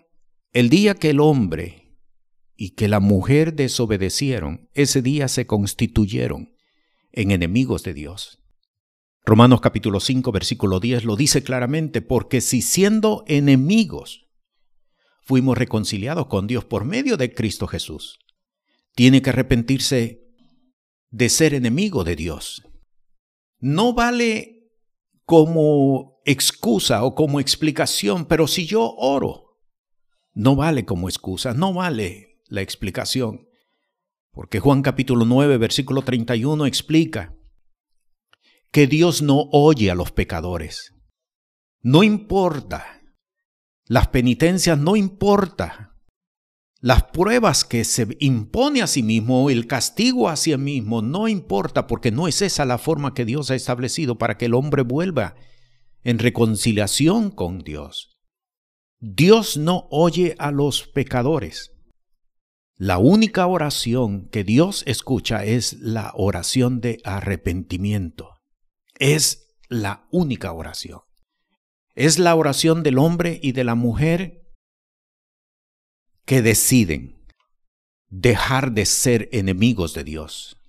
el 0.52 0.70
día 0.70 0.94
que 0.94 1.10
el 1.10 1.18
hombre 1.18 1.98
y 2.54 2.76
que 2.76 2.86
la 2.86 3.00
mujer 3.00 3.54
desobedecieron, 3.54 4.68
ese 4.72 5.02
día 5.02 5.26
se 5.26 5.48
constituyeron 5.48 6.54
en 7.10 7.32
enemigos 7.32 7.82
de 7.82 7.92
Dios. 7.92 8.38
Romanos 9.26 9.60
capítulo 9.60 9.98
5 9.98 10.30
versículo 10.30 10.78
10 10.78 11.04
lo 11.04 11.16
dice 11.16 11.42
claramente, 11.42 12.02
porque 12.02 12.40
si 12.40 12.62
siendo 12.62 13.24
enemigos 13.26 14.28
fuimos 15.22 15.58
reconciliados 15.58 16.26
con 16.26 16.46
Dios 16.46 16.64
por 16.64 16.84
medio 16.84 17.16
de 17.16 17.34
Cristo 17.34 17.66
Jesús, 17.66 18.20
tiene 18.94 19.22
que 19.22 19.30
arrepentirse 19.30 20.22
de 21.10 21.28
ser 21.28 21.54
enemigo 21.54 22.04
de 22.04 22.14
Dios. 22.14 22.69
No 23.60 23.92
vale 23.92 24.72
como 25.24 26.20
excusa 26.24 27.04
o 27.04 27.14
como 27.14 27.40
explicación, 27.40 28.24
pero 28.24 28.46
si 28.46 28.66
yo 28.66 28.94
oro, 28.96 29.58
no 30.32 30.56
vale 30.56 30.84
como 30.84 31.08
excusa, 31.08 31.54
no 31.54 31.72
vale 31.72 32.40
la 32.48 32.62
explicación. 32.62 33.46
Porque 34.32 34.60
Juan 34.60 34.82
capítulo 34.82 35.24
9, 35.24 35.58
versículo 35.58 36.02
31 36.02 36.66
explica 36.66 37.36
que 38.72 38.86
Dios 38.86 39.22
no 39.22 39.48
oye 39.52 39.90
a 39.90 39.94
los 39.94 40.12
pecadores. 40.12 40.94
No 41.82 42.02
importa. 42.02 43.02
Las 43.86 44.08
penitencias 44.08 44.78
no 44.78 44.96
importa. 44.96 45.89
Las 46.82 47.02
pruebas 47.04 47.64
que 47.64 47.84
se 47.84 48.16
impone 48.20 48.80
a 48.80 48.86
sí 48.86 49.02
mismo, 49.02 49.50
el 49.50 49.66
castigo 49.66 50.30
a 50.30 50.36
sí 50.36 50.56
mismo, 50.56 51.02
no 51.02 51.28
importa 51.28 51.86
porque 51.86 52.10
no 52.10 52.26
es 52.26 52.40
esa 52.40 52.64
la 52.64 52.78
forma 52.78 53.12
que 53.12 53.26
Dios 53.26 53.50
ha 53.50 53.54
establecido 53.54 54.16
para 54.16 54.38
que 54.38 54.46
el 54.46 54.54
hombre 54.54 54.82
vuelva 54.82 55.34
en 56.04 56.18
reconciliación 56.18 57.30
con 57.30 57.58
Dios. 57.58 58.16
Dios 58.98 59.58
no 59.58 59.88
oye 59.90 60.34
a 60.38 60.50
los 60.50 60.86
pecadores. 60.86 61.72
La 62.76 62.96
única 62.96 63.46
oración 63.46 64.30
que 64.30 64.42
Dios 64.42 64.82
escucha 64.86 65.44
es 65.44 65.74
la 65.80 66.12
oración 66.14 66.80
de 66.80 66.98
arrepentimiento. 67.04 68.38
Es 68.98 69.54
la 69.68 70.06
única 70.10 70.52
oración. 70.52 71.00
Es 71.94 72.18
la 72.18 72.34
oración 72.34 72.82
del 72.82 72.96
hombre 72.96 73.38
y 73.42 73.52
de 73.52 73.64
la 73.64 73.74
mujer 73.74 74.39
que 76.30 76.42
deciden 76.42 77.16
dejar 78.08 78.70
de 78.70 78.86
ser 78.86 79.28
enemigos 79.32 79.94
de 79.94 80.04
Dios. 80.04 80.60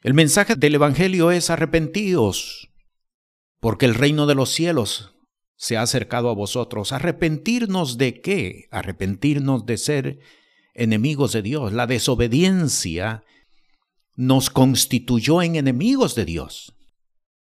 El 0.00 0.14
mensaje 0.14 0.56
del 0.56 0.76
Evangelio 0.76 1.32
es 1.32 1.50
arrepentidos, 1.50 2.70
porque 3.60 3.84
el 3.84 3.94
reino 3.94 4.26
de 4.26 4.34
los 4.34 4.48
cielos 4.48 5.14
se 5.54 5.76
ha 5.76 5.82
acercado 5.82 6.30
a 6.30 6.34
vosotros. 6.34 6.92
¿Arrepentirnos 6.92 7.98
de 7.98 8.22
qué? 8.22 8.68
Arrepentirnos 8.70 9.66
de 9.66 9.76
ser 9.76 10.20
enemigos 10.72 11.32
de 11.32 11.42
Dios. 11.42 11.74
La 11.74 11.86
desobediencia 11.86 13.22
nos 14.16 14.48
constituyó 14.48 15.42
en 15.42 15.56
enemigos 15.56 16.14
de 16.14 16.24
Dios. 16.24 16.74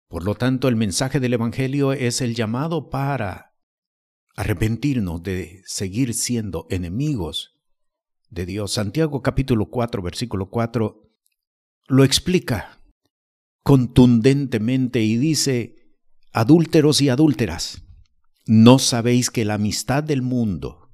Por 0.09 0.25
lo 0.25 0.35
tanto, 0.35 0.69
el 0.69 0.76
mensaje 0.76 1.21
del 1.21 1.33
Evangelio 1.33 1.95
es 1.95 2.21
el 2.21 2.35
llamado 2.35 2.90
para 2.90 3.54
arrepentirnos 4.35 5.23
de 5.23 5.62
seguir 5.64 6.14
siendo 6.14 6.67
enemigos 6.71 7.57
de 8.31 8.47
Dios. 8.47 8.73
Santiago 8.73 9.23
capítulo 9.23 9.71
4, 9.71 10.03
versículo 10.03 10.50
4 10.50 11.00
lo 11.87 12.05
explica 12.05 12.81
contundentemente 13.62 15.03
y 15.03 15.17
dice, 15.17 15.76
adúlteros 16.33 17.00
y 17.00 17.09
adúlteras, 17.09 17.85
¿No 18.47 18.79
sabéis 18.79 19.31
que 19.31 19.47
la 19.47 19.55
amistad 19.55 20.05
del 20.05 20.21
mundo 20.21 20.91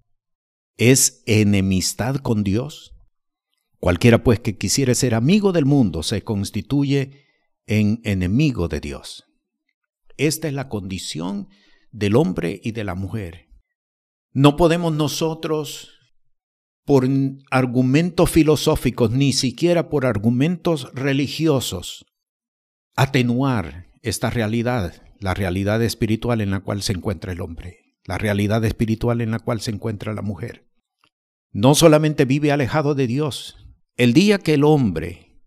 es 0.76 1.24
enemistad 1.26 2.16
con 2.16 2.44
Dios? 2.44 2.94
Cualquiera 3.80 4.22
pues 4.22 4.38
que 4.38 4.56
quisiere 4.56 4.94
ser 4.94 5.14
amigo 5.16 5.50
del 5.50 5.64
mundo 5.64 6.04
se 6.04 6.22
constituye 6.22 7.26
en 7.66 8.00
enemigo 8.04 8.68
de 8.68 8.80
Dios. 8.80 9.24
Esta 10.16 10.46
es 10.46 10.54
la 10.54 10.68
condición 10.68 11.48
del 11.92 12.16
hombre 12.16 12.60
y 12.62 12.72
de 12.72 12.84
la 12.84 12.94
mujer. 12.94 13.48
No 14.32 14.56
podemos 14.56 14.92
nosotros, 14.92 15.90
por 16.84 17.08
argumentos 17.50 18.30
filosóficos, 18.30 19.10
ni 19.10 19.32
siquiera 19.32 19.88
por 19.88 20.06
argumentos 20.06 20.92
religiosos, 20.94 22.06
atenuar 22.96 23.86
esta 24.02 24.30
realidad, 24.30 25.02
la 25.18 25.34
realidad 25.34 25.82
espiritual 25.82 26.40
en 26.40 26.50
la 26.50 26.60
cual 26.60 26.82
se 26.82 26.92
encuentra 26.92 27.32
el 27.32 27.40
hombre, 27.40 27.78
la 28.04 28.18
realidad 28.18 28.64
espiritual 28.64 29.20
en 29.20 29.32
la 29.32 29.40
cual 29.40 29.60
se 29.60 29.72
encuentra 29.72 30.14
la 30.14 30.22
mujer. 30.22 30.68
No 31.52 31.74
solamente 31.74 32.24
vive 32.24 32.52
alejado 32.52 32.94
de 32.94 33.06
Dios, 33.06 33.56
el 33.96 34.12
día 34.12 34.38
que 34.38 34.54
el 34.54 34.64
hombre 34.64 35.42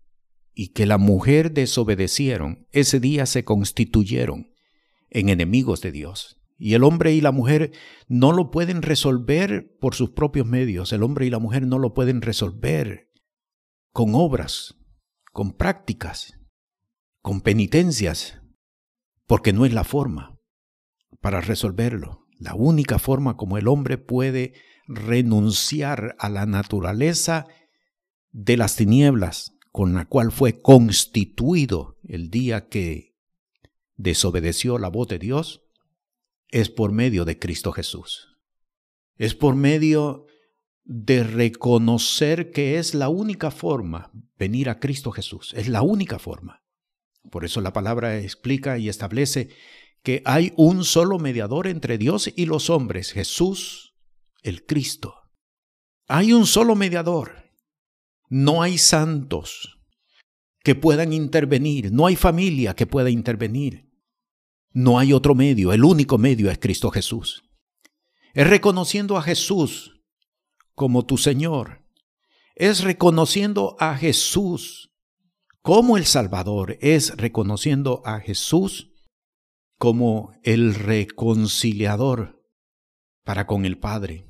y 0.52 0.68
que 0.68 0.86
la 0.86 0.98
mujer 0.98 1.52
desobedecieron, 1.52 2.68
ese 2.70 3.00
día 3.00 3.26
se 3.26 3.44
constituyeron 3.44 4.53
en 5.10 5.28
enemigos 5.28 5.80
de 5.80 5.92
Dios. 5.92 6.40
Y 6.56 6.74
el 6.74 6.84
hombre 6.84 7.12
y 7.12 7.20
la 7.20 7.32
mujer 7.32 7.72
no 8.08 8.32
lo 8.32 8.50
pueden 8.50 8.82
resolver 8.82 9.76
por 9.80 9.94
sus 9.94 10.10
propios 10.10 10.46
medios. 10.46 10.92
El 10.92 11.02
hombre 11.02 11.26
y 11.26 11.30
la 11.30 11.38
mujer 11.38 11.66
no 11.66 11.78
lo 11.78 11.94
pueden 11.94 12.22
resolver 12.22 13.10
con 13.92 14.14
obras, 14.14 14.76
con 15.32 15.52
prácticas, 15.52 16.38
con 17.20 17.40
penitencias, 17.40 18.40
porque 19.26 19.52
no 19.52 19.66
es 19.66 19.72
la 19.72 19.84
forma 19.84 20.38
para 21.20 21.40
resolverlo. 21.40 22.26
La 22.38 22.54
única 22.54 22.98
forma 22.98 23.36
como 23.36 23.58
el 23.58 23.68
hombre 23.68 23.98
puede 23.98 24.54
renunciar 24.86 26.14
a 26.18 26.28
la 26.28 26.46
naturaleza 26.46 27.46
de 28.30 28.56
las 28.56 28.76
tinieblas 28.76 29.54
con 29.72 29.94
la 29.94 30.04
cual 30.04 30.30
fue 30.30 30.60
constituido 30.60 31.98
el 32.04 32.30
día 32.30 32.68
que 32.68 33.13
desobedeció 33.96 34.78
la 34.78 34.88
voz 34.88 35.08
de 35.08 35.18
Dios, 35.18 35.62
es 36.48 36.70
por 36.70 36.92
medio 36.92 37.24
de 37.24 37.38
Cristo 37.38 37.72
Jesús. 37.72 38.36
Es 39.16 39.34
por 39.34 39.54
medio 39.54 40.26
de 40.84 41.24
reconocer 41.24 42.50
que 42.50 42.78
es 42.78 42.94
la 42.94 43.08
única 43.08 43.50
forma 43.50 44.12
venir 44.38 44.68
a 44.68 44.78
Cristo 44.78 45.10
Jesús. 45.10 45.52
Es 45.54 45.68
la 45.68 45.82
única 45.82 46.18
forma. 46.18 46.62
Por 47.30 47.44
eso 47.44 47.60
la 47.60 47.72
palabra 47.72 48.18
explica 48.18 48.78
y 48.78 48.88
establece 48.88 49.48
que 50.02 50.22
hay 50.26 50.52
un 50.56 50.84
solo 50.84 51.18
mediador 51.18 51.66
entre 51.66 51.96
Dios 51.96 52.30
y 52.36 52.46
los 52.46 52.68
hombres, 52.68 53.12
Jesús 53.12 53.94
el 54.42 54.66
Cristo. 54.66 55.22
Hay 56.06 56.32
un 56.32 56.46
solo 56.46 56.76
mediador. 56.76 57.50
No 58.28 58.62
hay 58.62 58.78
santos 58.78 59.73
que 60.64 60.74
puedan 60.74 61.12
intervenir, 61.12 61.92
no 61.92 62.06
hay 62.06 62.16
familia 62.16 62.74
que 62.74 62.86
pueda 62.86 63.10
intervenir. 63.10 63.92
No 64.72 64.98
hay 64.98 65.12
otro 65.12 65.36
medio, 65.36 65.72
el 65.72 65.84
único 65.84 66.18
medio 66.18 66.50
es 66.50 66.58
Cristo 66.58 66.90
Jesús. 66.90 67.44
Es 68.32 68.48
reconociendo 68.48 69.16
a 69.16 69.22
Jesús 69.22 70.02
como 70.74 71.06
tu 71.06 71.18
Señor. 71.18 71.84
Es 72.56 72.82
reconociendo 72.82 73.76
a 73.78 73.96
Jesús 73.96 74.90
como 75.62 75.96
el 75.96 76.06
Salvador. 76.06 76.78
Es 76.80 77.16
reconociendo 77.16 78.02
a 78.04 78.18
Jesús 78.18 78.90
como 79.78 80.32
el 80.42 80.74
reconciliador 80.74 82.42
para 83.22 83.46
con 83.46 83.64
el 83.64 83.78
Padre. 83.78 84.26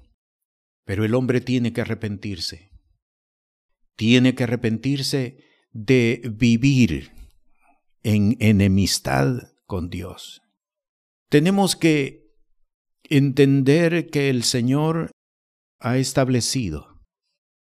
Pero 0.84 1.04
el 1.04 1.14
hombre 1.14 1.40
tiene 1.40 1.72
que 1.72 1.80
arrepentirse. 1.80 2.70
Tiene 3.96 4.34
que 4.34 4.44
arrepentirse 4.44 5.53
de 5.74 6.22
vivir 6.32 7.10
en 8.04 8.36
enemistad 8.38 9.52
con 9.66 9.90
Dios. 9.90 10.40
Tenemos 11.28 11.74
que 11.74 12.32
entender 13.02 14.08
que 14.08 14.30
el 14.30 14.44
Señor 14.44 15.10
ha 15.80 15.98
establecido 15.98 17.02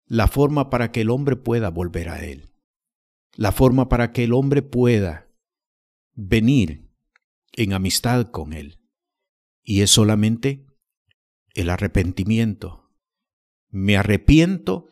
la 0.05 0.27
forma 0.27 0.69
para 0.69 0.91
que 0.91 1.01
el 1.01 1.09
hombre 1.09 1.35
pueda 1.35 1.69
volver 1.69 2.09
a 2.09 2.23
Él, 2.23 2.53
la 3.33 3.51
forma 3.51 3.89
para 3.89 4.13
que 4.13 4.23
el 4.23 4.33
hombre 4.33 4.61
pueda 4.61 5.27
venir 6.13 6.91
en 7.53 7.73
amistad 7.73 8.27
con 8.29 8.53
Él. 8.53 8.79
Y 9.63 9.81
es 9.81 9.89
solamente 9.89 10.67
el 11.55 11.71
arrepentimiento. 11.71 12.91
Me 13.69 13.97
arrepiento 13.97 14.87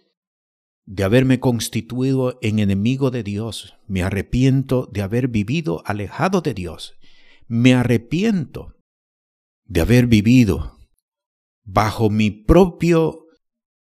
de 0.86 1.04
haberme 1.04 1.39
constituido 1.39 2.38
en 2.41 2.60
enemigo 2.60 3.12
de 3.12 3.24
Dios. 3.24 3.76
Me 3.88 4.04
arrepiento 4.04 4.89
de 4.91 5.02
haber 5.02 5.28
vivido 5.28 5.84
alejado 5.86 6.41
de 6.41 6.54
Dios. 6.54 6.96
Me 7.48 7.74
arrepiento 7.74 8.76
de 9.65 9.82
haber 9.82 10.08
vivido 10.08 10.78
bajo 11.63 12.10
mi 12.10 12.32
propio 12.32 13.26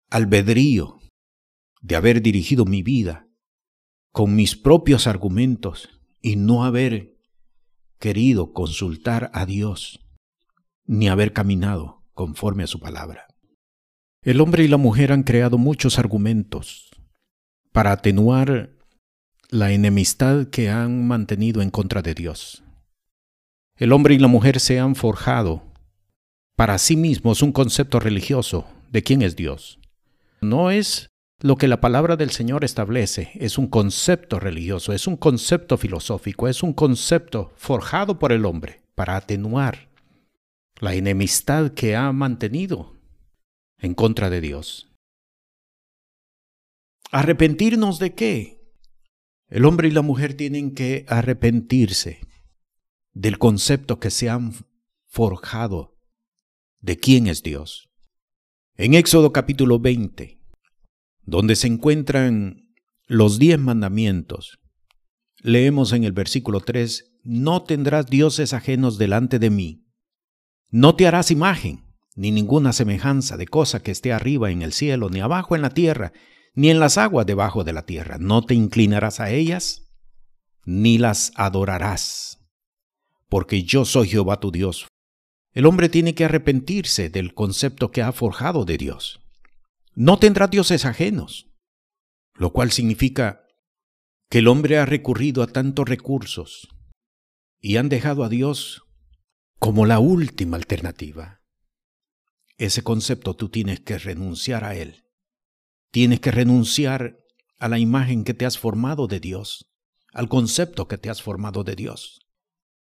albedrío, 0.10 1.00
de 1.82 1.96
haber 1.96 2.22
dirigido 2.22 2.65
mi 2.65 2.84
vida 2.84 3.28
con 4.12 4.36
mis 4.36 4.56
propios 4.56 5.08
argumentos 5.08 5.89
y 6.22 6.36
no 6.36 6.63
haber 6.63 7.17
querido 8.00 8.52
consultar 8.52 9.32
a 9.34 9.46
Dios, 9.46 10.00
ni 10.86 11.08
haber 11.08 11.34
caminado 11.34 12.04
conforme 12.13 12.63
a 12.63 12.67
su 12.67 12.80
palabra. 12.80 13.33
El 14.24 14.40
hombre 14.40 14.64
y 14.64 14.70
la 14.70 14.78
mujer 14.78 15.12
han 15.12 15.24
creado 15.24 15.58
muchos 15.58 16.00
argumentos 16.00 16.90
para 17.74 17.92
atenuar 17.92 18.70
la 19.50 19.74
enemistad 19.74 20.48
que 20.48 20.70
han 20.70 21.06
mantenido 21.06 21.62
en 21.62 21.70
contra 21.70 22.02
de 22.02 22.14
Dios. 22.14 22.64
El 23.76 23.92
hombre 23.92 24.16
y 24.16 24.20
la 24.20 24.30
mujer 24.30 24.62
se 24.62 24.80
han 24.80 24.96
forjado 24.96 25.64
para 26.56 26.78
sí 26.78 26.96
mismos 26.96 27.42
un 27.42 27.52
concepto 27.52 28.00
religioso 28.00 28.66
de 28.92 29.04
quién 29.04 29.24
es 29.24 29.36
Dios. 29.36 29.78
No 30.40 30.72
es 30.72 31.10
lo 31.42 31.58
que 31.58 31.68
la 31.68 31.82
palabra 31.82 32.16
del 32.16 32.30
Señor 32.30 32.64
establece, 32.64 33.32
es 33.36 33.58
un 33.58 33.68
concepto 33.68 34.40
religioso, 34.40 34.94
es 34.94 35.06
un 35.06 35.18
concepto 35.18 35.78
filosófico, 35.78 36.48
es 36.48 36.64
un 36.64 36.72
concepto 36.72 37.52
forjado 37.58 38.20
por 38.20 38.32
el 38.32 38.46
hombre 38.46 38.84
para 38.96 39.18
atenuar 39.18 39.90
la 40.80 40.94
enemistad 40.94 41.72
que 41.72 41.98
ha 41.98 42.10
mantenido 42.14 42.93
en 43.78 43.94
contra 43.94 44.30
de 44.30 44.42
Dios. 44.42 44.90
¿Arrepentirnos 47.12 48.00
de 48.00 48.16
qué? 48.16 48.64
El 49.48 49.66
hombre 49.66 49.88
y 49.88 49.92
la 49.92 50.02
mujer 50.02 50.34
tienen 50.34 50.74
que 50.74 51.06
arrepentirse 51.08 52.22
del 53.12 53.38
concepto 53.38 54.00
que 54.00 54.10
se 54.10 54.30
han 54.30 54.54
forjado 55.06 56.00
de 56.80 56.98
quién 56.98 57.28
es 57.28 57.44
Dios. 57.44 57.90
En 58.76 58.96
Éxodo 58.96 59.32
capítulo 59.32 59.80
20, 59.80 60.42
donde 61.22 61.56
se 61.56 61.68
encuentran 61.68 62.74
los 63.06 63.38
diez 63.38 63.60
mandamientos, 63.60 64.60
leemos 65.38 65.94
en 65.94 66.04
el 66.04 66.14
versículo 66.14 66.62
3, 66.62 67.20
no 67.24 67.64
tendrás 67.64 68.08
dioses 68.08 68.54
ajenos 68.54 68.98
delante 68.98 69.38
de 69.38 69.52
mí, 69.52 69.86
no 70.72 70.96
te 70.96 71.06
harás 71.06 71.30
imagen 71.30 71.83
ni 72.15 72.32
ninguna 72.32 72.73
semejanza 72.73 73.38
de 73.38 73.47
cosa 73.47 73.82
que 73.82 73.91
esté 73.91 74.13
arriba 74.13 74.52
en 74.52 74.62
el 74.62 74.73
cielo, 74.73 75.10
ni 75.10 75.19
abajo 75.19 75.56
en 75.56 75.62
la 75.62 75.71
tierra, 75.71 76.13
ni 76.54 76.69
en 76.69 76.80
las 76.80 76.97
aguas 76.97 77.26
debajo 77.26 77.63
de 77.63 77.73
la 77.73 77.86
tierra. 77.86 78.17
No 78.19 78.43
te 78.43 78.54
inclinarás 78.54 79.19
a 79.19 79.32
ellas, 79.32 79.89
ni 80.65 80.97
las 80.97 81.32
adorarás, 81.36 82.39
porque 83.30 83.63
yo 83.63 83.86
soy 83.86 84.10
Jehová 84.10 84.39
tu 84.39 84.52
Dios. 84.52 84.88
El 85.54 85.65
hombre 85.65 85.89
tiene 85.89 86.15
que 86.15 86.26
arrepentirse 86.26 87.10
del 87.10 87.34
concepto 87.34 87.91
que 87.91 88.02
ha 88.02 88.12
forjado 88.12 88.65
de 88.65 88.78
Dios. 88.78 89.21
No 89.95 90.17
tendrá 90.17 90.47
dioses 90.47 90.86
ajenos, 90.86 91.52
lo 92.36 92.54
cual 92.54 92.71
significa 92.71 93.45
que 94.30 94.39
el 94.39 94.47
hombre 94.47 94.80
ha 94.80 94.86
recurrido 94.86 95.43
a 95.43 95.47
tantos 95.47 95.88
recursos 95.88 96.67
y 97.60 97.78
han 97.78 97.89
dejado 97.89 98.23
a 98.23 98.30
Dios 98.30 98.84
como 99.60 99.86
la 99.86 99.99
última 99.99 100.58
alternativa 100.58 101.43
ese 102.58 102.84
concepto 102.84 103.36
tú 103.36 103.50
tienes 103.50 103.80
que 103.80 103.98
renunciar 103.98 104.63
a 104.63 104.76
él. 104.76 105.04
Tienes 105.92 106.20
que 106.20 106.32
renunciar 106.32 107.18
a 107.60 107.68
la 107.68 107.80
imagen 107.80 108.24
que 108.24 108.34
te 108.34 108.46
has 108.46 108.58
formado 108.58 109.08
de 109.08 109.20
Dios, 109.20 109.72
al 110.12 110.30
concepto 110.30 110.88
que 110.88 110.98
te 110.98 111.10
has 111.10 111.22
formado 111.22 111.63
de 111.63 111.76
Dios. 111.76 112.20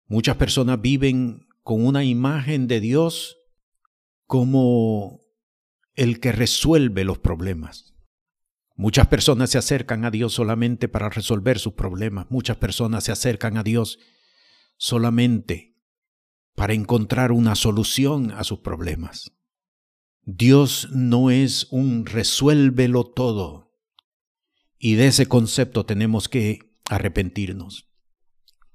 Muchas 0.06 0.36
personas 0.36 0.80
viven 0.80 1.46
con 1.62 1.84
una 1.84 2.04
imagen 2.04 2.68
de 2.68 2.80
Dios 2.80 3.38
como 4.26 5.20
el 5.94 6.20
que 6.20 6.32
resuelve 6.32 7.04
los 7.04 7.18
problemas. 7.18 7.94
Muchas 8.76 9.06
personas 9.06 9.50
se 9.50 9.58
acercan 9.58 10.04
a 10.04 10.10
Dios 10.10 10.34
solamente 10.34 10.88
para 10.88 11.08
resolver 11.08 11.58
sus 11.58 11.72
problemas. 11.72 12.26
Muchas 12.28 12.58
personas 12.58 13.04
se 13.04 13.12
acercan 13.12 13.56
a 13.56 13.62
Dios 13.62 13.98
solamente 14.76 15.76
para 16.54 16.74
encontrar 16.74 17.32
una 17.32 17.54
solución 17.54 18.30
a 18.32 18.44
sus 18.44 18.60
problemas. 18.60 19.32
Dios 20.28 20.88
no 20.90 21.30
es 21.30 21.68
un 21.70 22.04
resuélvelo 22.04 23.04
todo. 23.04 23.72
Y 24.76 24.96
de 24.96 25.06
ese 25.06 25.26
concepto 25.26 25.86
tenemos 25.86 26.28
que 26.28 26.74
arrepentirnos. 26.90 27.88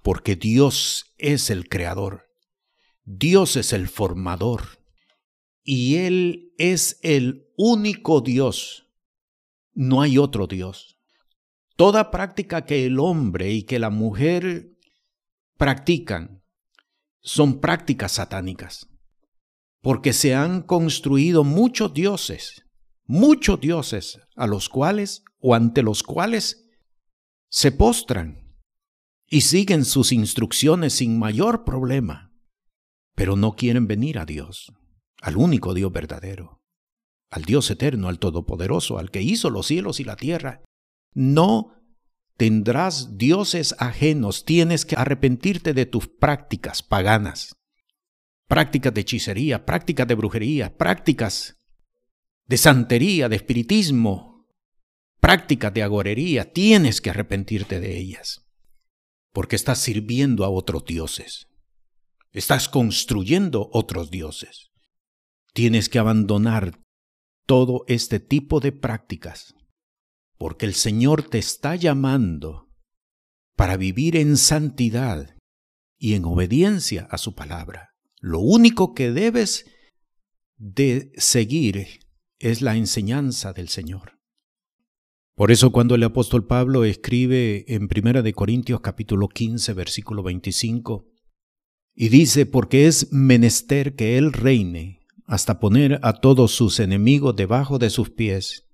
Porque 0.02 0.38
Dios 0.38 1.14
es 1.18 1.50
el 1.50 1.68
creador. 1.68 2.30
Dios 3.04 3.58
es 3.58 3.74
el 3.74 3.90
formador. 3.90 4.80
Y 5.62 5.98
Él 5.98 6.54
es 6.58 7.00
el 7.04 7.50
único 7.58 8.22
Dios. 8.22 8.88
No 9.74 10.02
hay 10.02 10.18
otro 10.18 10.48
Dios. 10.48 11.00
Toda 11.76 12.12
práctica 12.12 12.66
que 12.66 12.86
el 12.86 12.98
hombre 12.98 13.52
y 13.52 13.64
que 13.64 13.78
la 13.78 13.90
mujer 13.90 14.78
practican 15.58 16.44
son 17.20 17.60
prácticas 17.60 18.14
satánicas, 18.14 18.88
porque 19.82 20.14
se 20.14 20.36
han 20.36 20.62
construido 20.62 21.44
muchos 21.44 21.94
dioses, 21.94 22.64
muchos 23.06 23.60
dioses 23.60 24.20
a 24.36 24.48
los 24.48 24.70
cuales 24.70 25.24
o 25.40 25.56
ante 25.56 25.82
los 25.82 26.04
cuales 26.04 26.70
se 27.50 27.72
postran 27.72 28.56
y 29.28 29.42
siguen 29.42 29.86
sus 29.86 30.12
instrucciones 30.12 30.94
sin 30.94 31.18
mayor 31.18 31.64
problema, 31.64 32.32
pero 33.16 33.36
no 33.36 33.56
quieren 33.56 33.88
venir 33.88 34.20
a 34.20 34.26
Dios, 34.26 34.72
al 35.22 35.38
único 35.38 35.74
Dios 35.74 35.92
verdadero, 35.92 36.62
al 37.32 37.44
Dios 37.44 37.72
eterno, 37.72 38.08
al 38.08 38.20
Todopoderoso, 38.20 39.00
al 39.00 39.10
que 39.10 39.22
hizo 39.22 39.50
los 39.50 39.68
cielos 39.68 40.00
y 40.00 40.04
la 40.04 40.16
tierra. 40.16 40.64
No 41.14 41.76
tendrás 42.38 43.18
dioses 43.18 43.76
ajenos, 43.80 44.46
tienes 44.46 44.86
que 44.86 44.96
arrepentirte 44.96 45.74
de 45.74 45.86
tus 45.86 46.08
prácticas 46.08 46.84
paganas, 46.84 47.56
prácticas 48.52 48.94
de 48.94 49.00
hechicería, 49.00 49.66
prácticas 49.66 50.06
de 50.06 50.14
brujería, 50.14 50.78
prácticas 50.78 51.58
de 52.48 52.58
santería, 52.58 53.30
de 53.30 53.38
espiritismo, 53.38 54.46
prácticas 55.22 55.74
de 55.74 55.84
agorería, 55.84 56.52
tienes 56.52 57.00
que 57.00 57.12
arrepentirte 57.12 57.80
de 57.80 57.98
ellas, 57.98 58.46
porque 59.32 59.56
estás 59.56 59.80
sirviendo 59.80 60.44
a 60.44 60.50
otros 60.50 60.84
dioses, 60.84 61.48
estás 62.34 62.68
construyendo 62.68 63.70
otros 63.72 64.12
dioses. 64.12 64.72
Tienes 65.54 65.88
que 65.88 66.00
abandonar 66.00 66.78
todo 67.46 67.86
este 67.88 68.20
tipo 68.20 68.60
de 68.60 68.74
prácticas 68.74 69.56
porque 70.38 70.66
el 70.66 70.74
Señor 70.74 71.24
te 71.24 71.38
está 71.38 71.78
llamando 71.78 72.68
para 73.56 73.78
vivir 73.78 74.18
en 74.18 74.36
santidad 74.36 75.38
y 75.98 76.16
en 76.16 76.26
obediencia 76.26 77.08
a 77.12 77.18
su 77.18 77.34
palabra. 77.34 77.91
Lo 78.22 78.40
único 78.40 78.94
que 78.94 79.12
debes 79.12 79.66
de 80.58 81.12
seguir 81.18 81.88
es 82.40 82.62
la 82.62 82.78
enseñanza 82.78 83.52
del 83.52 83.68
Señor. 83.68 84.20
Por 85.36 85.52
eso 85.52 85.72
cuando 85.72 85.96
el 85.96 86.04
apóstol 86.04 86.46
Pablo 86.46 86.86
escribe 86.86 87.66
en 87.68 87.90
1 87.94 88.22
de 88.22 88.34
Corintios 88.34 88.80
capítulo 88.82 89.28
15 89.28 89.74
versículo 89.74 90.22
25 90.22 91.08
y 91.96 92.10
dice, 92.10 92.46
porque 92.46 92.88
es 92.88 93.12
menester 93.12 93.96
que 93.96 94.18
él 94.18 94.34
reine 94.34 95.02
hasta 95.26 95.60
poner 95.60 96.00
a 96.04 96.14
todos 96.14 96.52
sus 96.52 96.80
enemigos 96.80 97.36
debajo 97.36 97.80
de 97.80 97.90
sus 97.90 98.10
pies, 98.10 98.68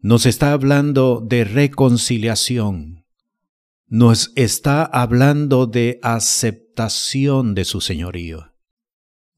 nos 0.00 0.26
está 0.26 0.52
hablando 0.52 1.24
de 1.26 1.44
reconciliación, 1.44 3.06
nos 3.86 4.32
está 4.36 4.84
hablando 4.84 5.66
de 5.66 5.98
aceptación 6.02 7.54
de 7.54 7.64
su 7.64 7.80
señorío, 7.80 8.52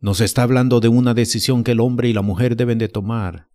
nos 0.01 0.21
está 0.21 0.43
hablando 0.43 0.81
de 0.81 0.89
una 0.89 1.15
decisión 1.15 1.63
que 1.63 1.73
el 1.73 1.81
hombre 1.81 2.09
y 2.09 2.13
la 2.13 2.23
mujer 2.23 2.57
deben 2.57 2.79
de 2.79 2.89
tomar 2.89 3.49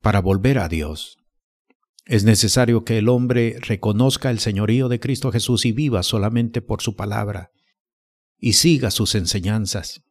para 0.00 0.20
volver 0.20 0.58
a 0.58 0.68
Dios. 0.68 1.18
Es 2.04 2.22
necesario 2.22 2.84
que 2.84 2.98
el 2.98 3.08
hombre 3.08 3.56
reconozca 3.60 4.30
el 4.30 4.38
señorío 4.38 4.88
de 4.88 5.00
Cristo 5.00 5.32
Jesús 5.32 5.66
y 5.66 5.72
viva 5.72 6.04
solamente 6.04 6.62
por 6.62 6.80
su 6.80 6.94
palabra 6.94 7.50
y 8.38 8.52
siga 8.52 8.92
sus 8.92 9.16
enseñanzas. 9.16 10.04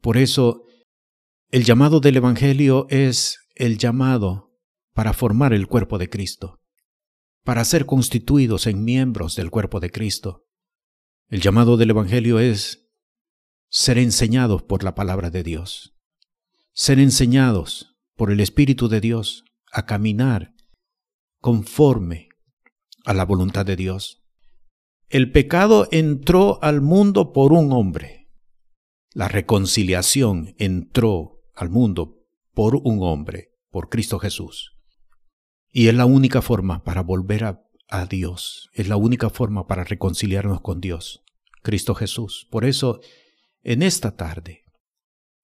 Por 0.00 0.16
eso, 0.16 0.62
el 1.50 1.64
llamado 1.64 1.98
del 1.98 2.16
Evangelio 2.16 2.86
es 2.88 3.40
el 3.56 3.78
llamado 3.78 4.52
para 4.94 5.12
formar 5.12 5.52
el 5.52 5.66
cuerpo 5.66 5.98
de 5.98 6.08
Cristo, 6.08 6.60
para 7.42 7.64
ser 7.64 7.84
constituidos 7.84 8.68
en 8.68 8.84
miembros 8.84 9.34
del 9.34 9.50
cuerpo 9.50 9.80
de 9.80 9.90
Cristo. 9.90 10.44
El 11.28 11.40
llamado 11.40 11.76
del 11.76 11.90
Evangelio 11.90 12.38
es 12.38 12.87
ser 13.70 13.98
enseñados 13.98 14.62
por 14.62 14.84
la 14.84 14.94
palabra 14.94 15.30
de 15.30 15.42
Dios, 15.42 15.94
ser 16.72 16.98
enseñados 16.98 17.96
por 18.16 18.30
el 18.30 18.40
Espíritu 18.40 18.88
de 18.88 19.00
Dios 19.00 19.44
a 19.72 19.86
caminar 19.86 20.54
conforme 21.40 22.28
a 23.04 23.14
la 23.14 23.24
voluntad 23.24 23.64
de 23.66 23.76
Dios. 23.76 24.22
El 25.08 25.32
pecado 25.32 25.88
entró 25.90 26.62
al 26.62 26.80
mundo 26.82 27.32
por 27.32 27.52
un 27.52 27.72
hombre. 27.72 28.28
La 29.14 29.28
reconciliación 29.28 30.54
entró 30.58 31.40
al 31.54 31.70
mundo 31.70 32.26
por 32.52 32.76
un 32.76 33.02
hombre, 33.02 33.54
por 33.70 33.88
Cristo 33.88 34.18
Jesús. 34.18 34.72
Y 35.70 35.88
es 35.88 35.94
la 35.94 36.06
única 36.06 36.42
forma 36.42 36.84
para 36.84 37.02
volver 37.02 37.44
a, 37.44 37.64
Dios, 38.10 38.68
es 38.74 38.88
la 38.88 38.96
única 38.96 39.30
forma 39.30 39.66
para 39.66 39.82
reconciliarnos 39.82 40.60
con 40.60 40.80
Dios, 40.80 41.24
Cristo 41.62 41.94
Jesús. 41.94 42.46
Por 42.50 42.66
eso, 42.66 43.00
en 43.62 43.82
esta 43.82 44.16
tarde, 44.16 44.64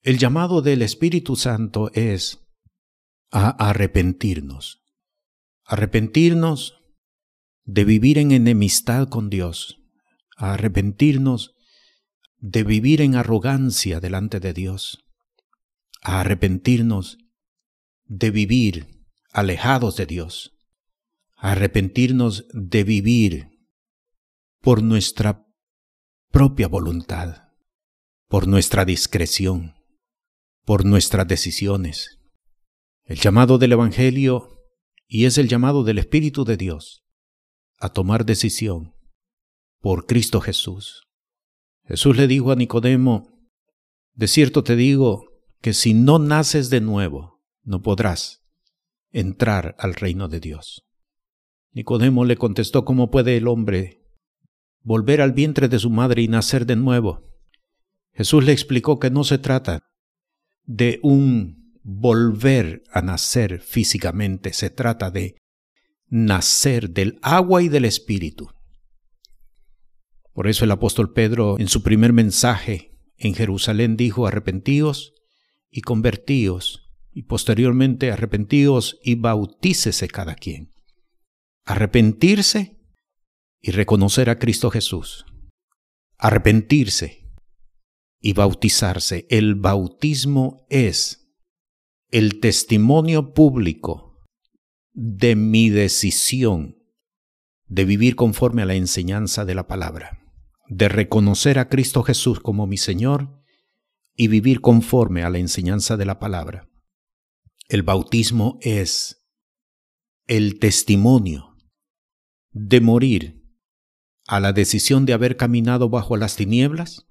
el 0.03 0.18
llamado 0.18 0.62
del 0.62 0.83
Espíritu 0.83 1.37
Santo 1.37 1.90
es 1.94 2.40
a 3.31 3.50
arrepentirnos, 3.68 4.83
arrepentirnos 5.64 6.79
de 7.64 7.85
vivir 7.85 8.18
en 8.18 8.33
enemistad 8.33 9.09
con 9.09 9.31
Dios, 9.31 9.79
a 10.37 10.55
arrepentirnos 10.55 11.55
de 12.37 12.62
vivir 12.62 13.00
en 13.00 13.16
arrogancia 13.16 14.00
delante 14.00 14.40
de 14.40 14.53
Dios, 14.53 15.05
a 16.03 16.20
arrepentirnos 16.20 17.18
de 18.05 18.31
vivir 18.31 19.07
alejados 19.33 19.96
de 19.96 20.07
Dios, 20.07 20.53
arrepentirnos 21.37 22.46
de 22.53 22.85
vivir 22.85 23.48
por 24.61 24.83
nuestra 24.83 25.46
propia 26.31 26.68
voluntad, 26.68 27.43
por 28.34 28.48
nuestra 28.48 28.84
discreción, 28.84 29.76
por 30.64 30.84
nuestras 30.84 31.28
decisiones. 31.28 32.18
El 33.04 33.20
llamado 33.20 33.58
del 33.58 33.70
Evangelio 33.70 34.58
y 35.06 35.26
es 35.26 35.38
el 35.38 35.46
llamado 35.46 35.84
del 35.84 35.98
Espíritu 35.98 36.44
de 36.44 36.56
Dios 36.56 37.04
a 37.78 37.90
tomar 37.90 38.24
decisión 38.24 38.96
por 39.78 40.06
Cristo 40.06 40.40
Jesús. 40.40 41.04
Jesús 41.84 42.16
le 42.16 42.26
dijo 42.26 42.50
a 42.50 42.56
Nicodemo, 42.56 43.38
de 44.14 44.26
cierto 44.26 44.64
te 44.64 44.74
digo 44.74 45.26
que 45.60 45.72
si 45.72 45.94
no 45.94 46.18
naces 46.18 46.70
de 46.70 46.80
nuevo, 46.80 47.40
no 47.62 47.82
podrás 47.82 48.42
entrar 49.12 49.76
al 49.78 49.94
reino 49.94 50.26
de 50.26 50.40
Dios. 50.40 50.84
Nicodemo 51.70 52.24
le 52.24 52.36
contestó, 52.36 52.84
¿cómo 52.84 53.12
puede 53.12 53.36
el 53.36 53.46
hombre 53.46 54.02
volver 54.80 55.20
al 55.20 55.30
vientre 55.30 55.68
de 55.68 55.78
su 55.78 55.88
madre 55.88 56.22
y 56.22 56.26
nacer 56.26 56.66
de 56.66 56.74
nuevo? 56.74 57.33
Jesús 58.14 58.44
le 58.44 58.53
explicó 58.53 58.98
que 58.98 59.11
no 59.11 59.24
se 59.24 59.38
trata 59.38 59.81
de 60.64 61.00
un 61.03 61.79
volver 61.83 62.83
a 62.90 63.03
nacer 63.03 63.61
físicamente, 63.61 64.53
se 64.53 64.70
trata 64.70 65.11
de 65.11 65.37
nacer 66.09 66.90
del 66.90 67.18
agua 67.22 67.62
y 67.62 67.68
del 67.68 67.85
espíritu. 67.85 68.50
Por 70.33 70.48
eso 70.48 70.64
el 70.64 70.70
apóstol 70.70 71.12
Pedro 71.12 71.59
en 71.59 71.68
su 71.68 71.83
primer 71.83 72.12
mensaje 72.12 72.98
en 73.16 73.35
Jerusalén 73.35 73.96
dijo, 73.96 74.27
arrepentíos 74.27 75.12
y 75.70 75.83
convertíos 75.83 76.90
y 77.12 77.24
posteriormente 77.24 78.11
arrepentíos 78.11 78.98
y 79.03 79.16
bautícese 79.16 80.09
cada 80.09 80.35
quien. 80.35 80.72
Arrepentirse 81.64 82.81
y 83.61 83.70
reconocer 83.70 84.31
a 84.31 84.38
Cristo 84.38 84.70
Jesús. 84.70 85.24
Arrepentirse 86.18 87.23
y 88.24 88.32
bautizarse. 88.32 89.26
El 89.28 89.54
bautismo 89.54 90.66
es 90.70 91.30
el 92.10 92.40
testimonio 92.40 93.34
público 93.34 94.24
de 94.94 95.37
mi 95.37 95.68
decisión 95.68 96.78
de 97.66 97.84
vivir 97.84 98.16
conforme 98.16 98.62
a 98.62 98.64
la 98.64 98.76
enseñanza 98.76 99.44
de 99.44 99.54
la 99.54 99.66
palabra, 99.66 100.20
de 100.70 100.88
reconocer 100.88 101.58
a 101.58 101.68
Cristo 101.68 102.02
Jesús 102.02 102.40
como 102.40 102.66
mi 102.66 102.78
Señor 102.78 103.42
y 104.16 104.28
vivir 104.28 104.62
conforme 104.62 105.22
a 105.22 105.28
la 105.28 105.37
enseñanza 105.37 105.98
de 105.98 106.06
la 106.06 106.18
palabra. 106.18 106.70
El 107.68 107.82
bautismo 107.82 108.58
es 108.62 109.22
el 110.26 110.58
testimonio 110.58 111.58
de 112.52 112.80
morir 112.80 113.44
a 114.26 114.40
la 114.40 114.54
decisión 114.54 115.04
de 115.04 115.12
haber 115.12 115.37
caminado 115.37 115.90
bajo 115.90 116.16
las 116.16 116.37
tinieblas 116.37 117.06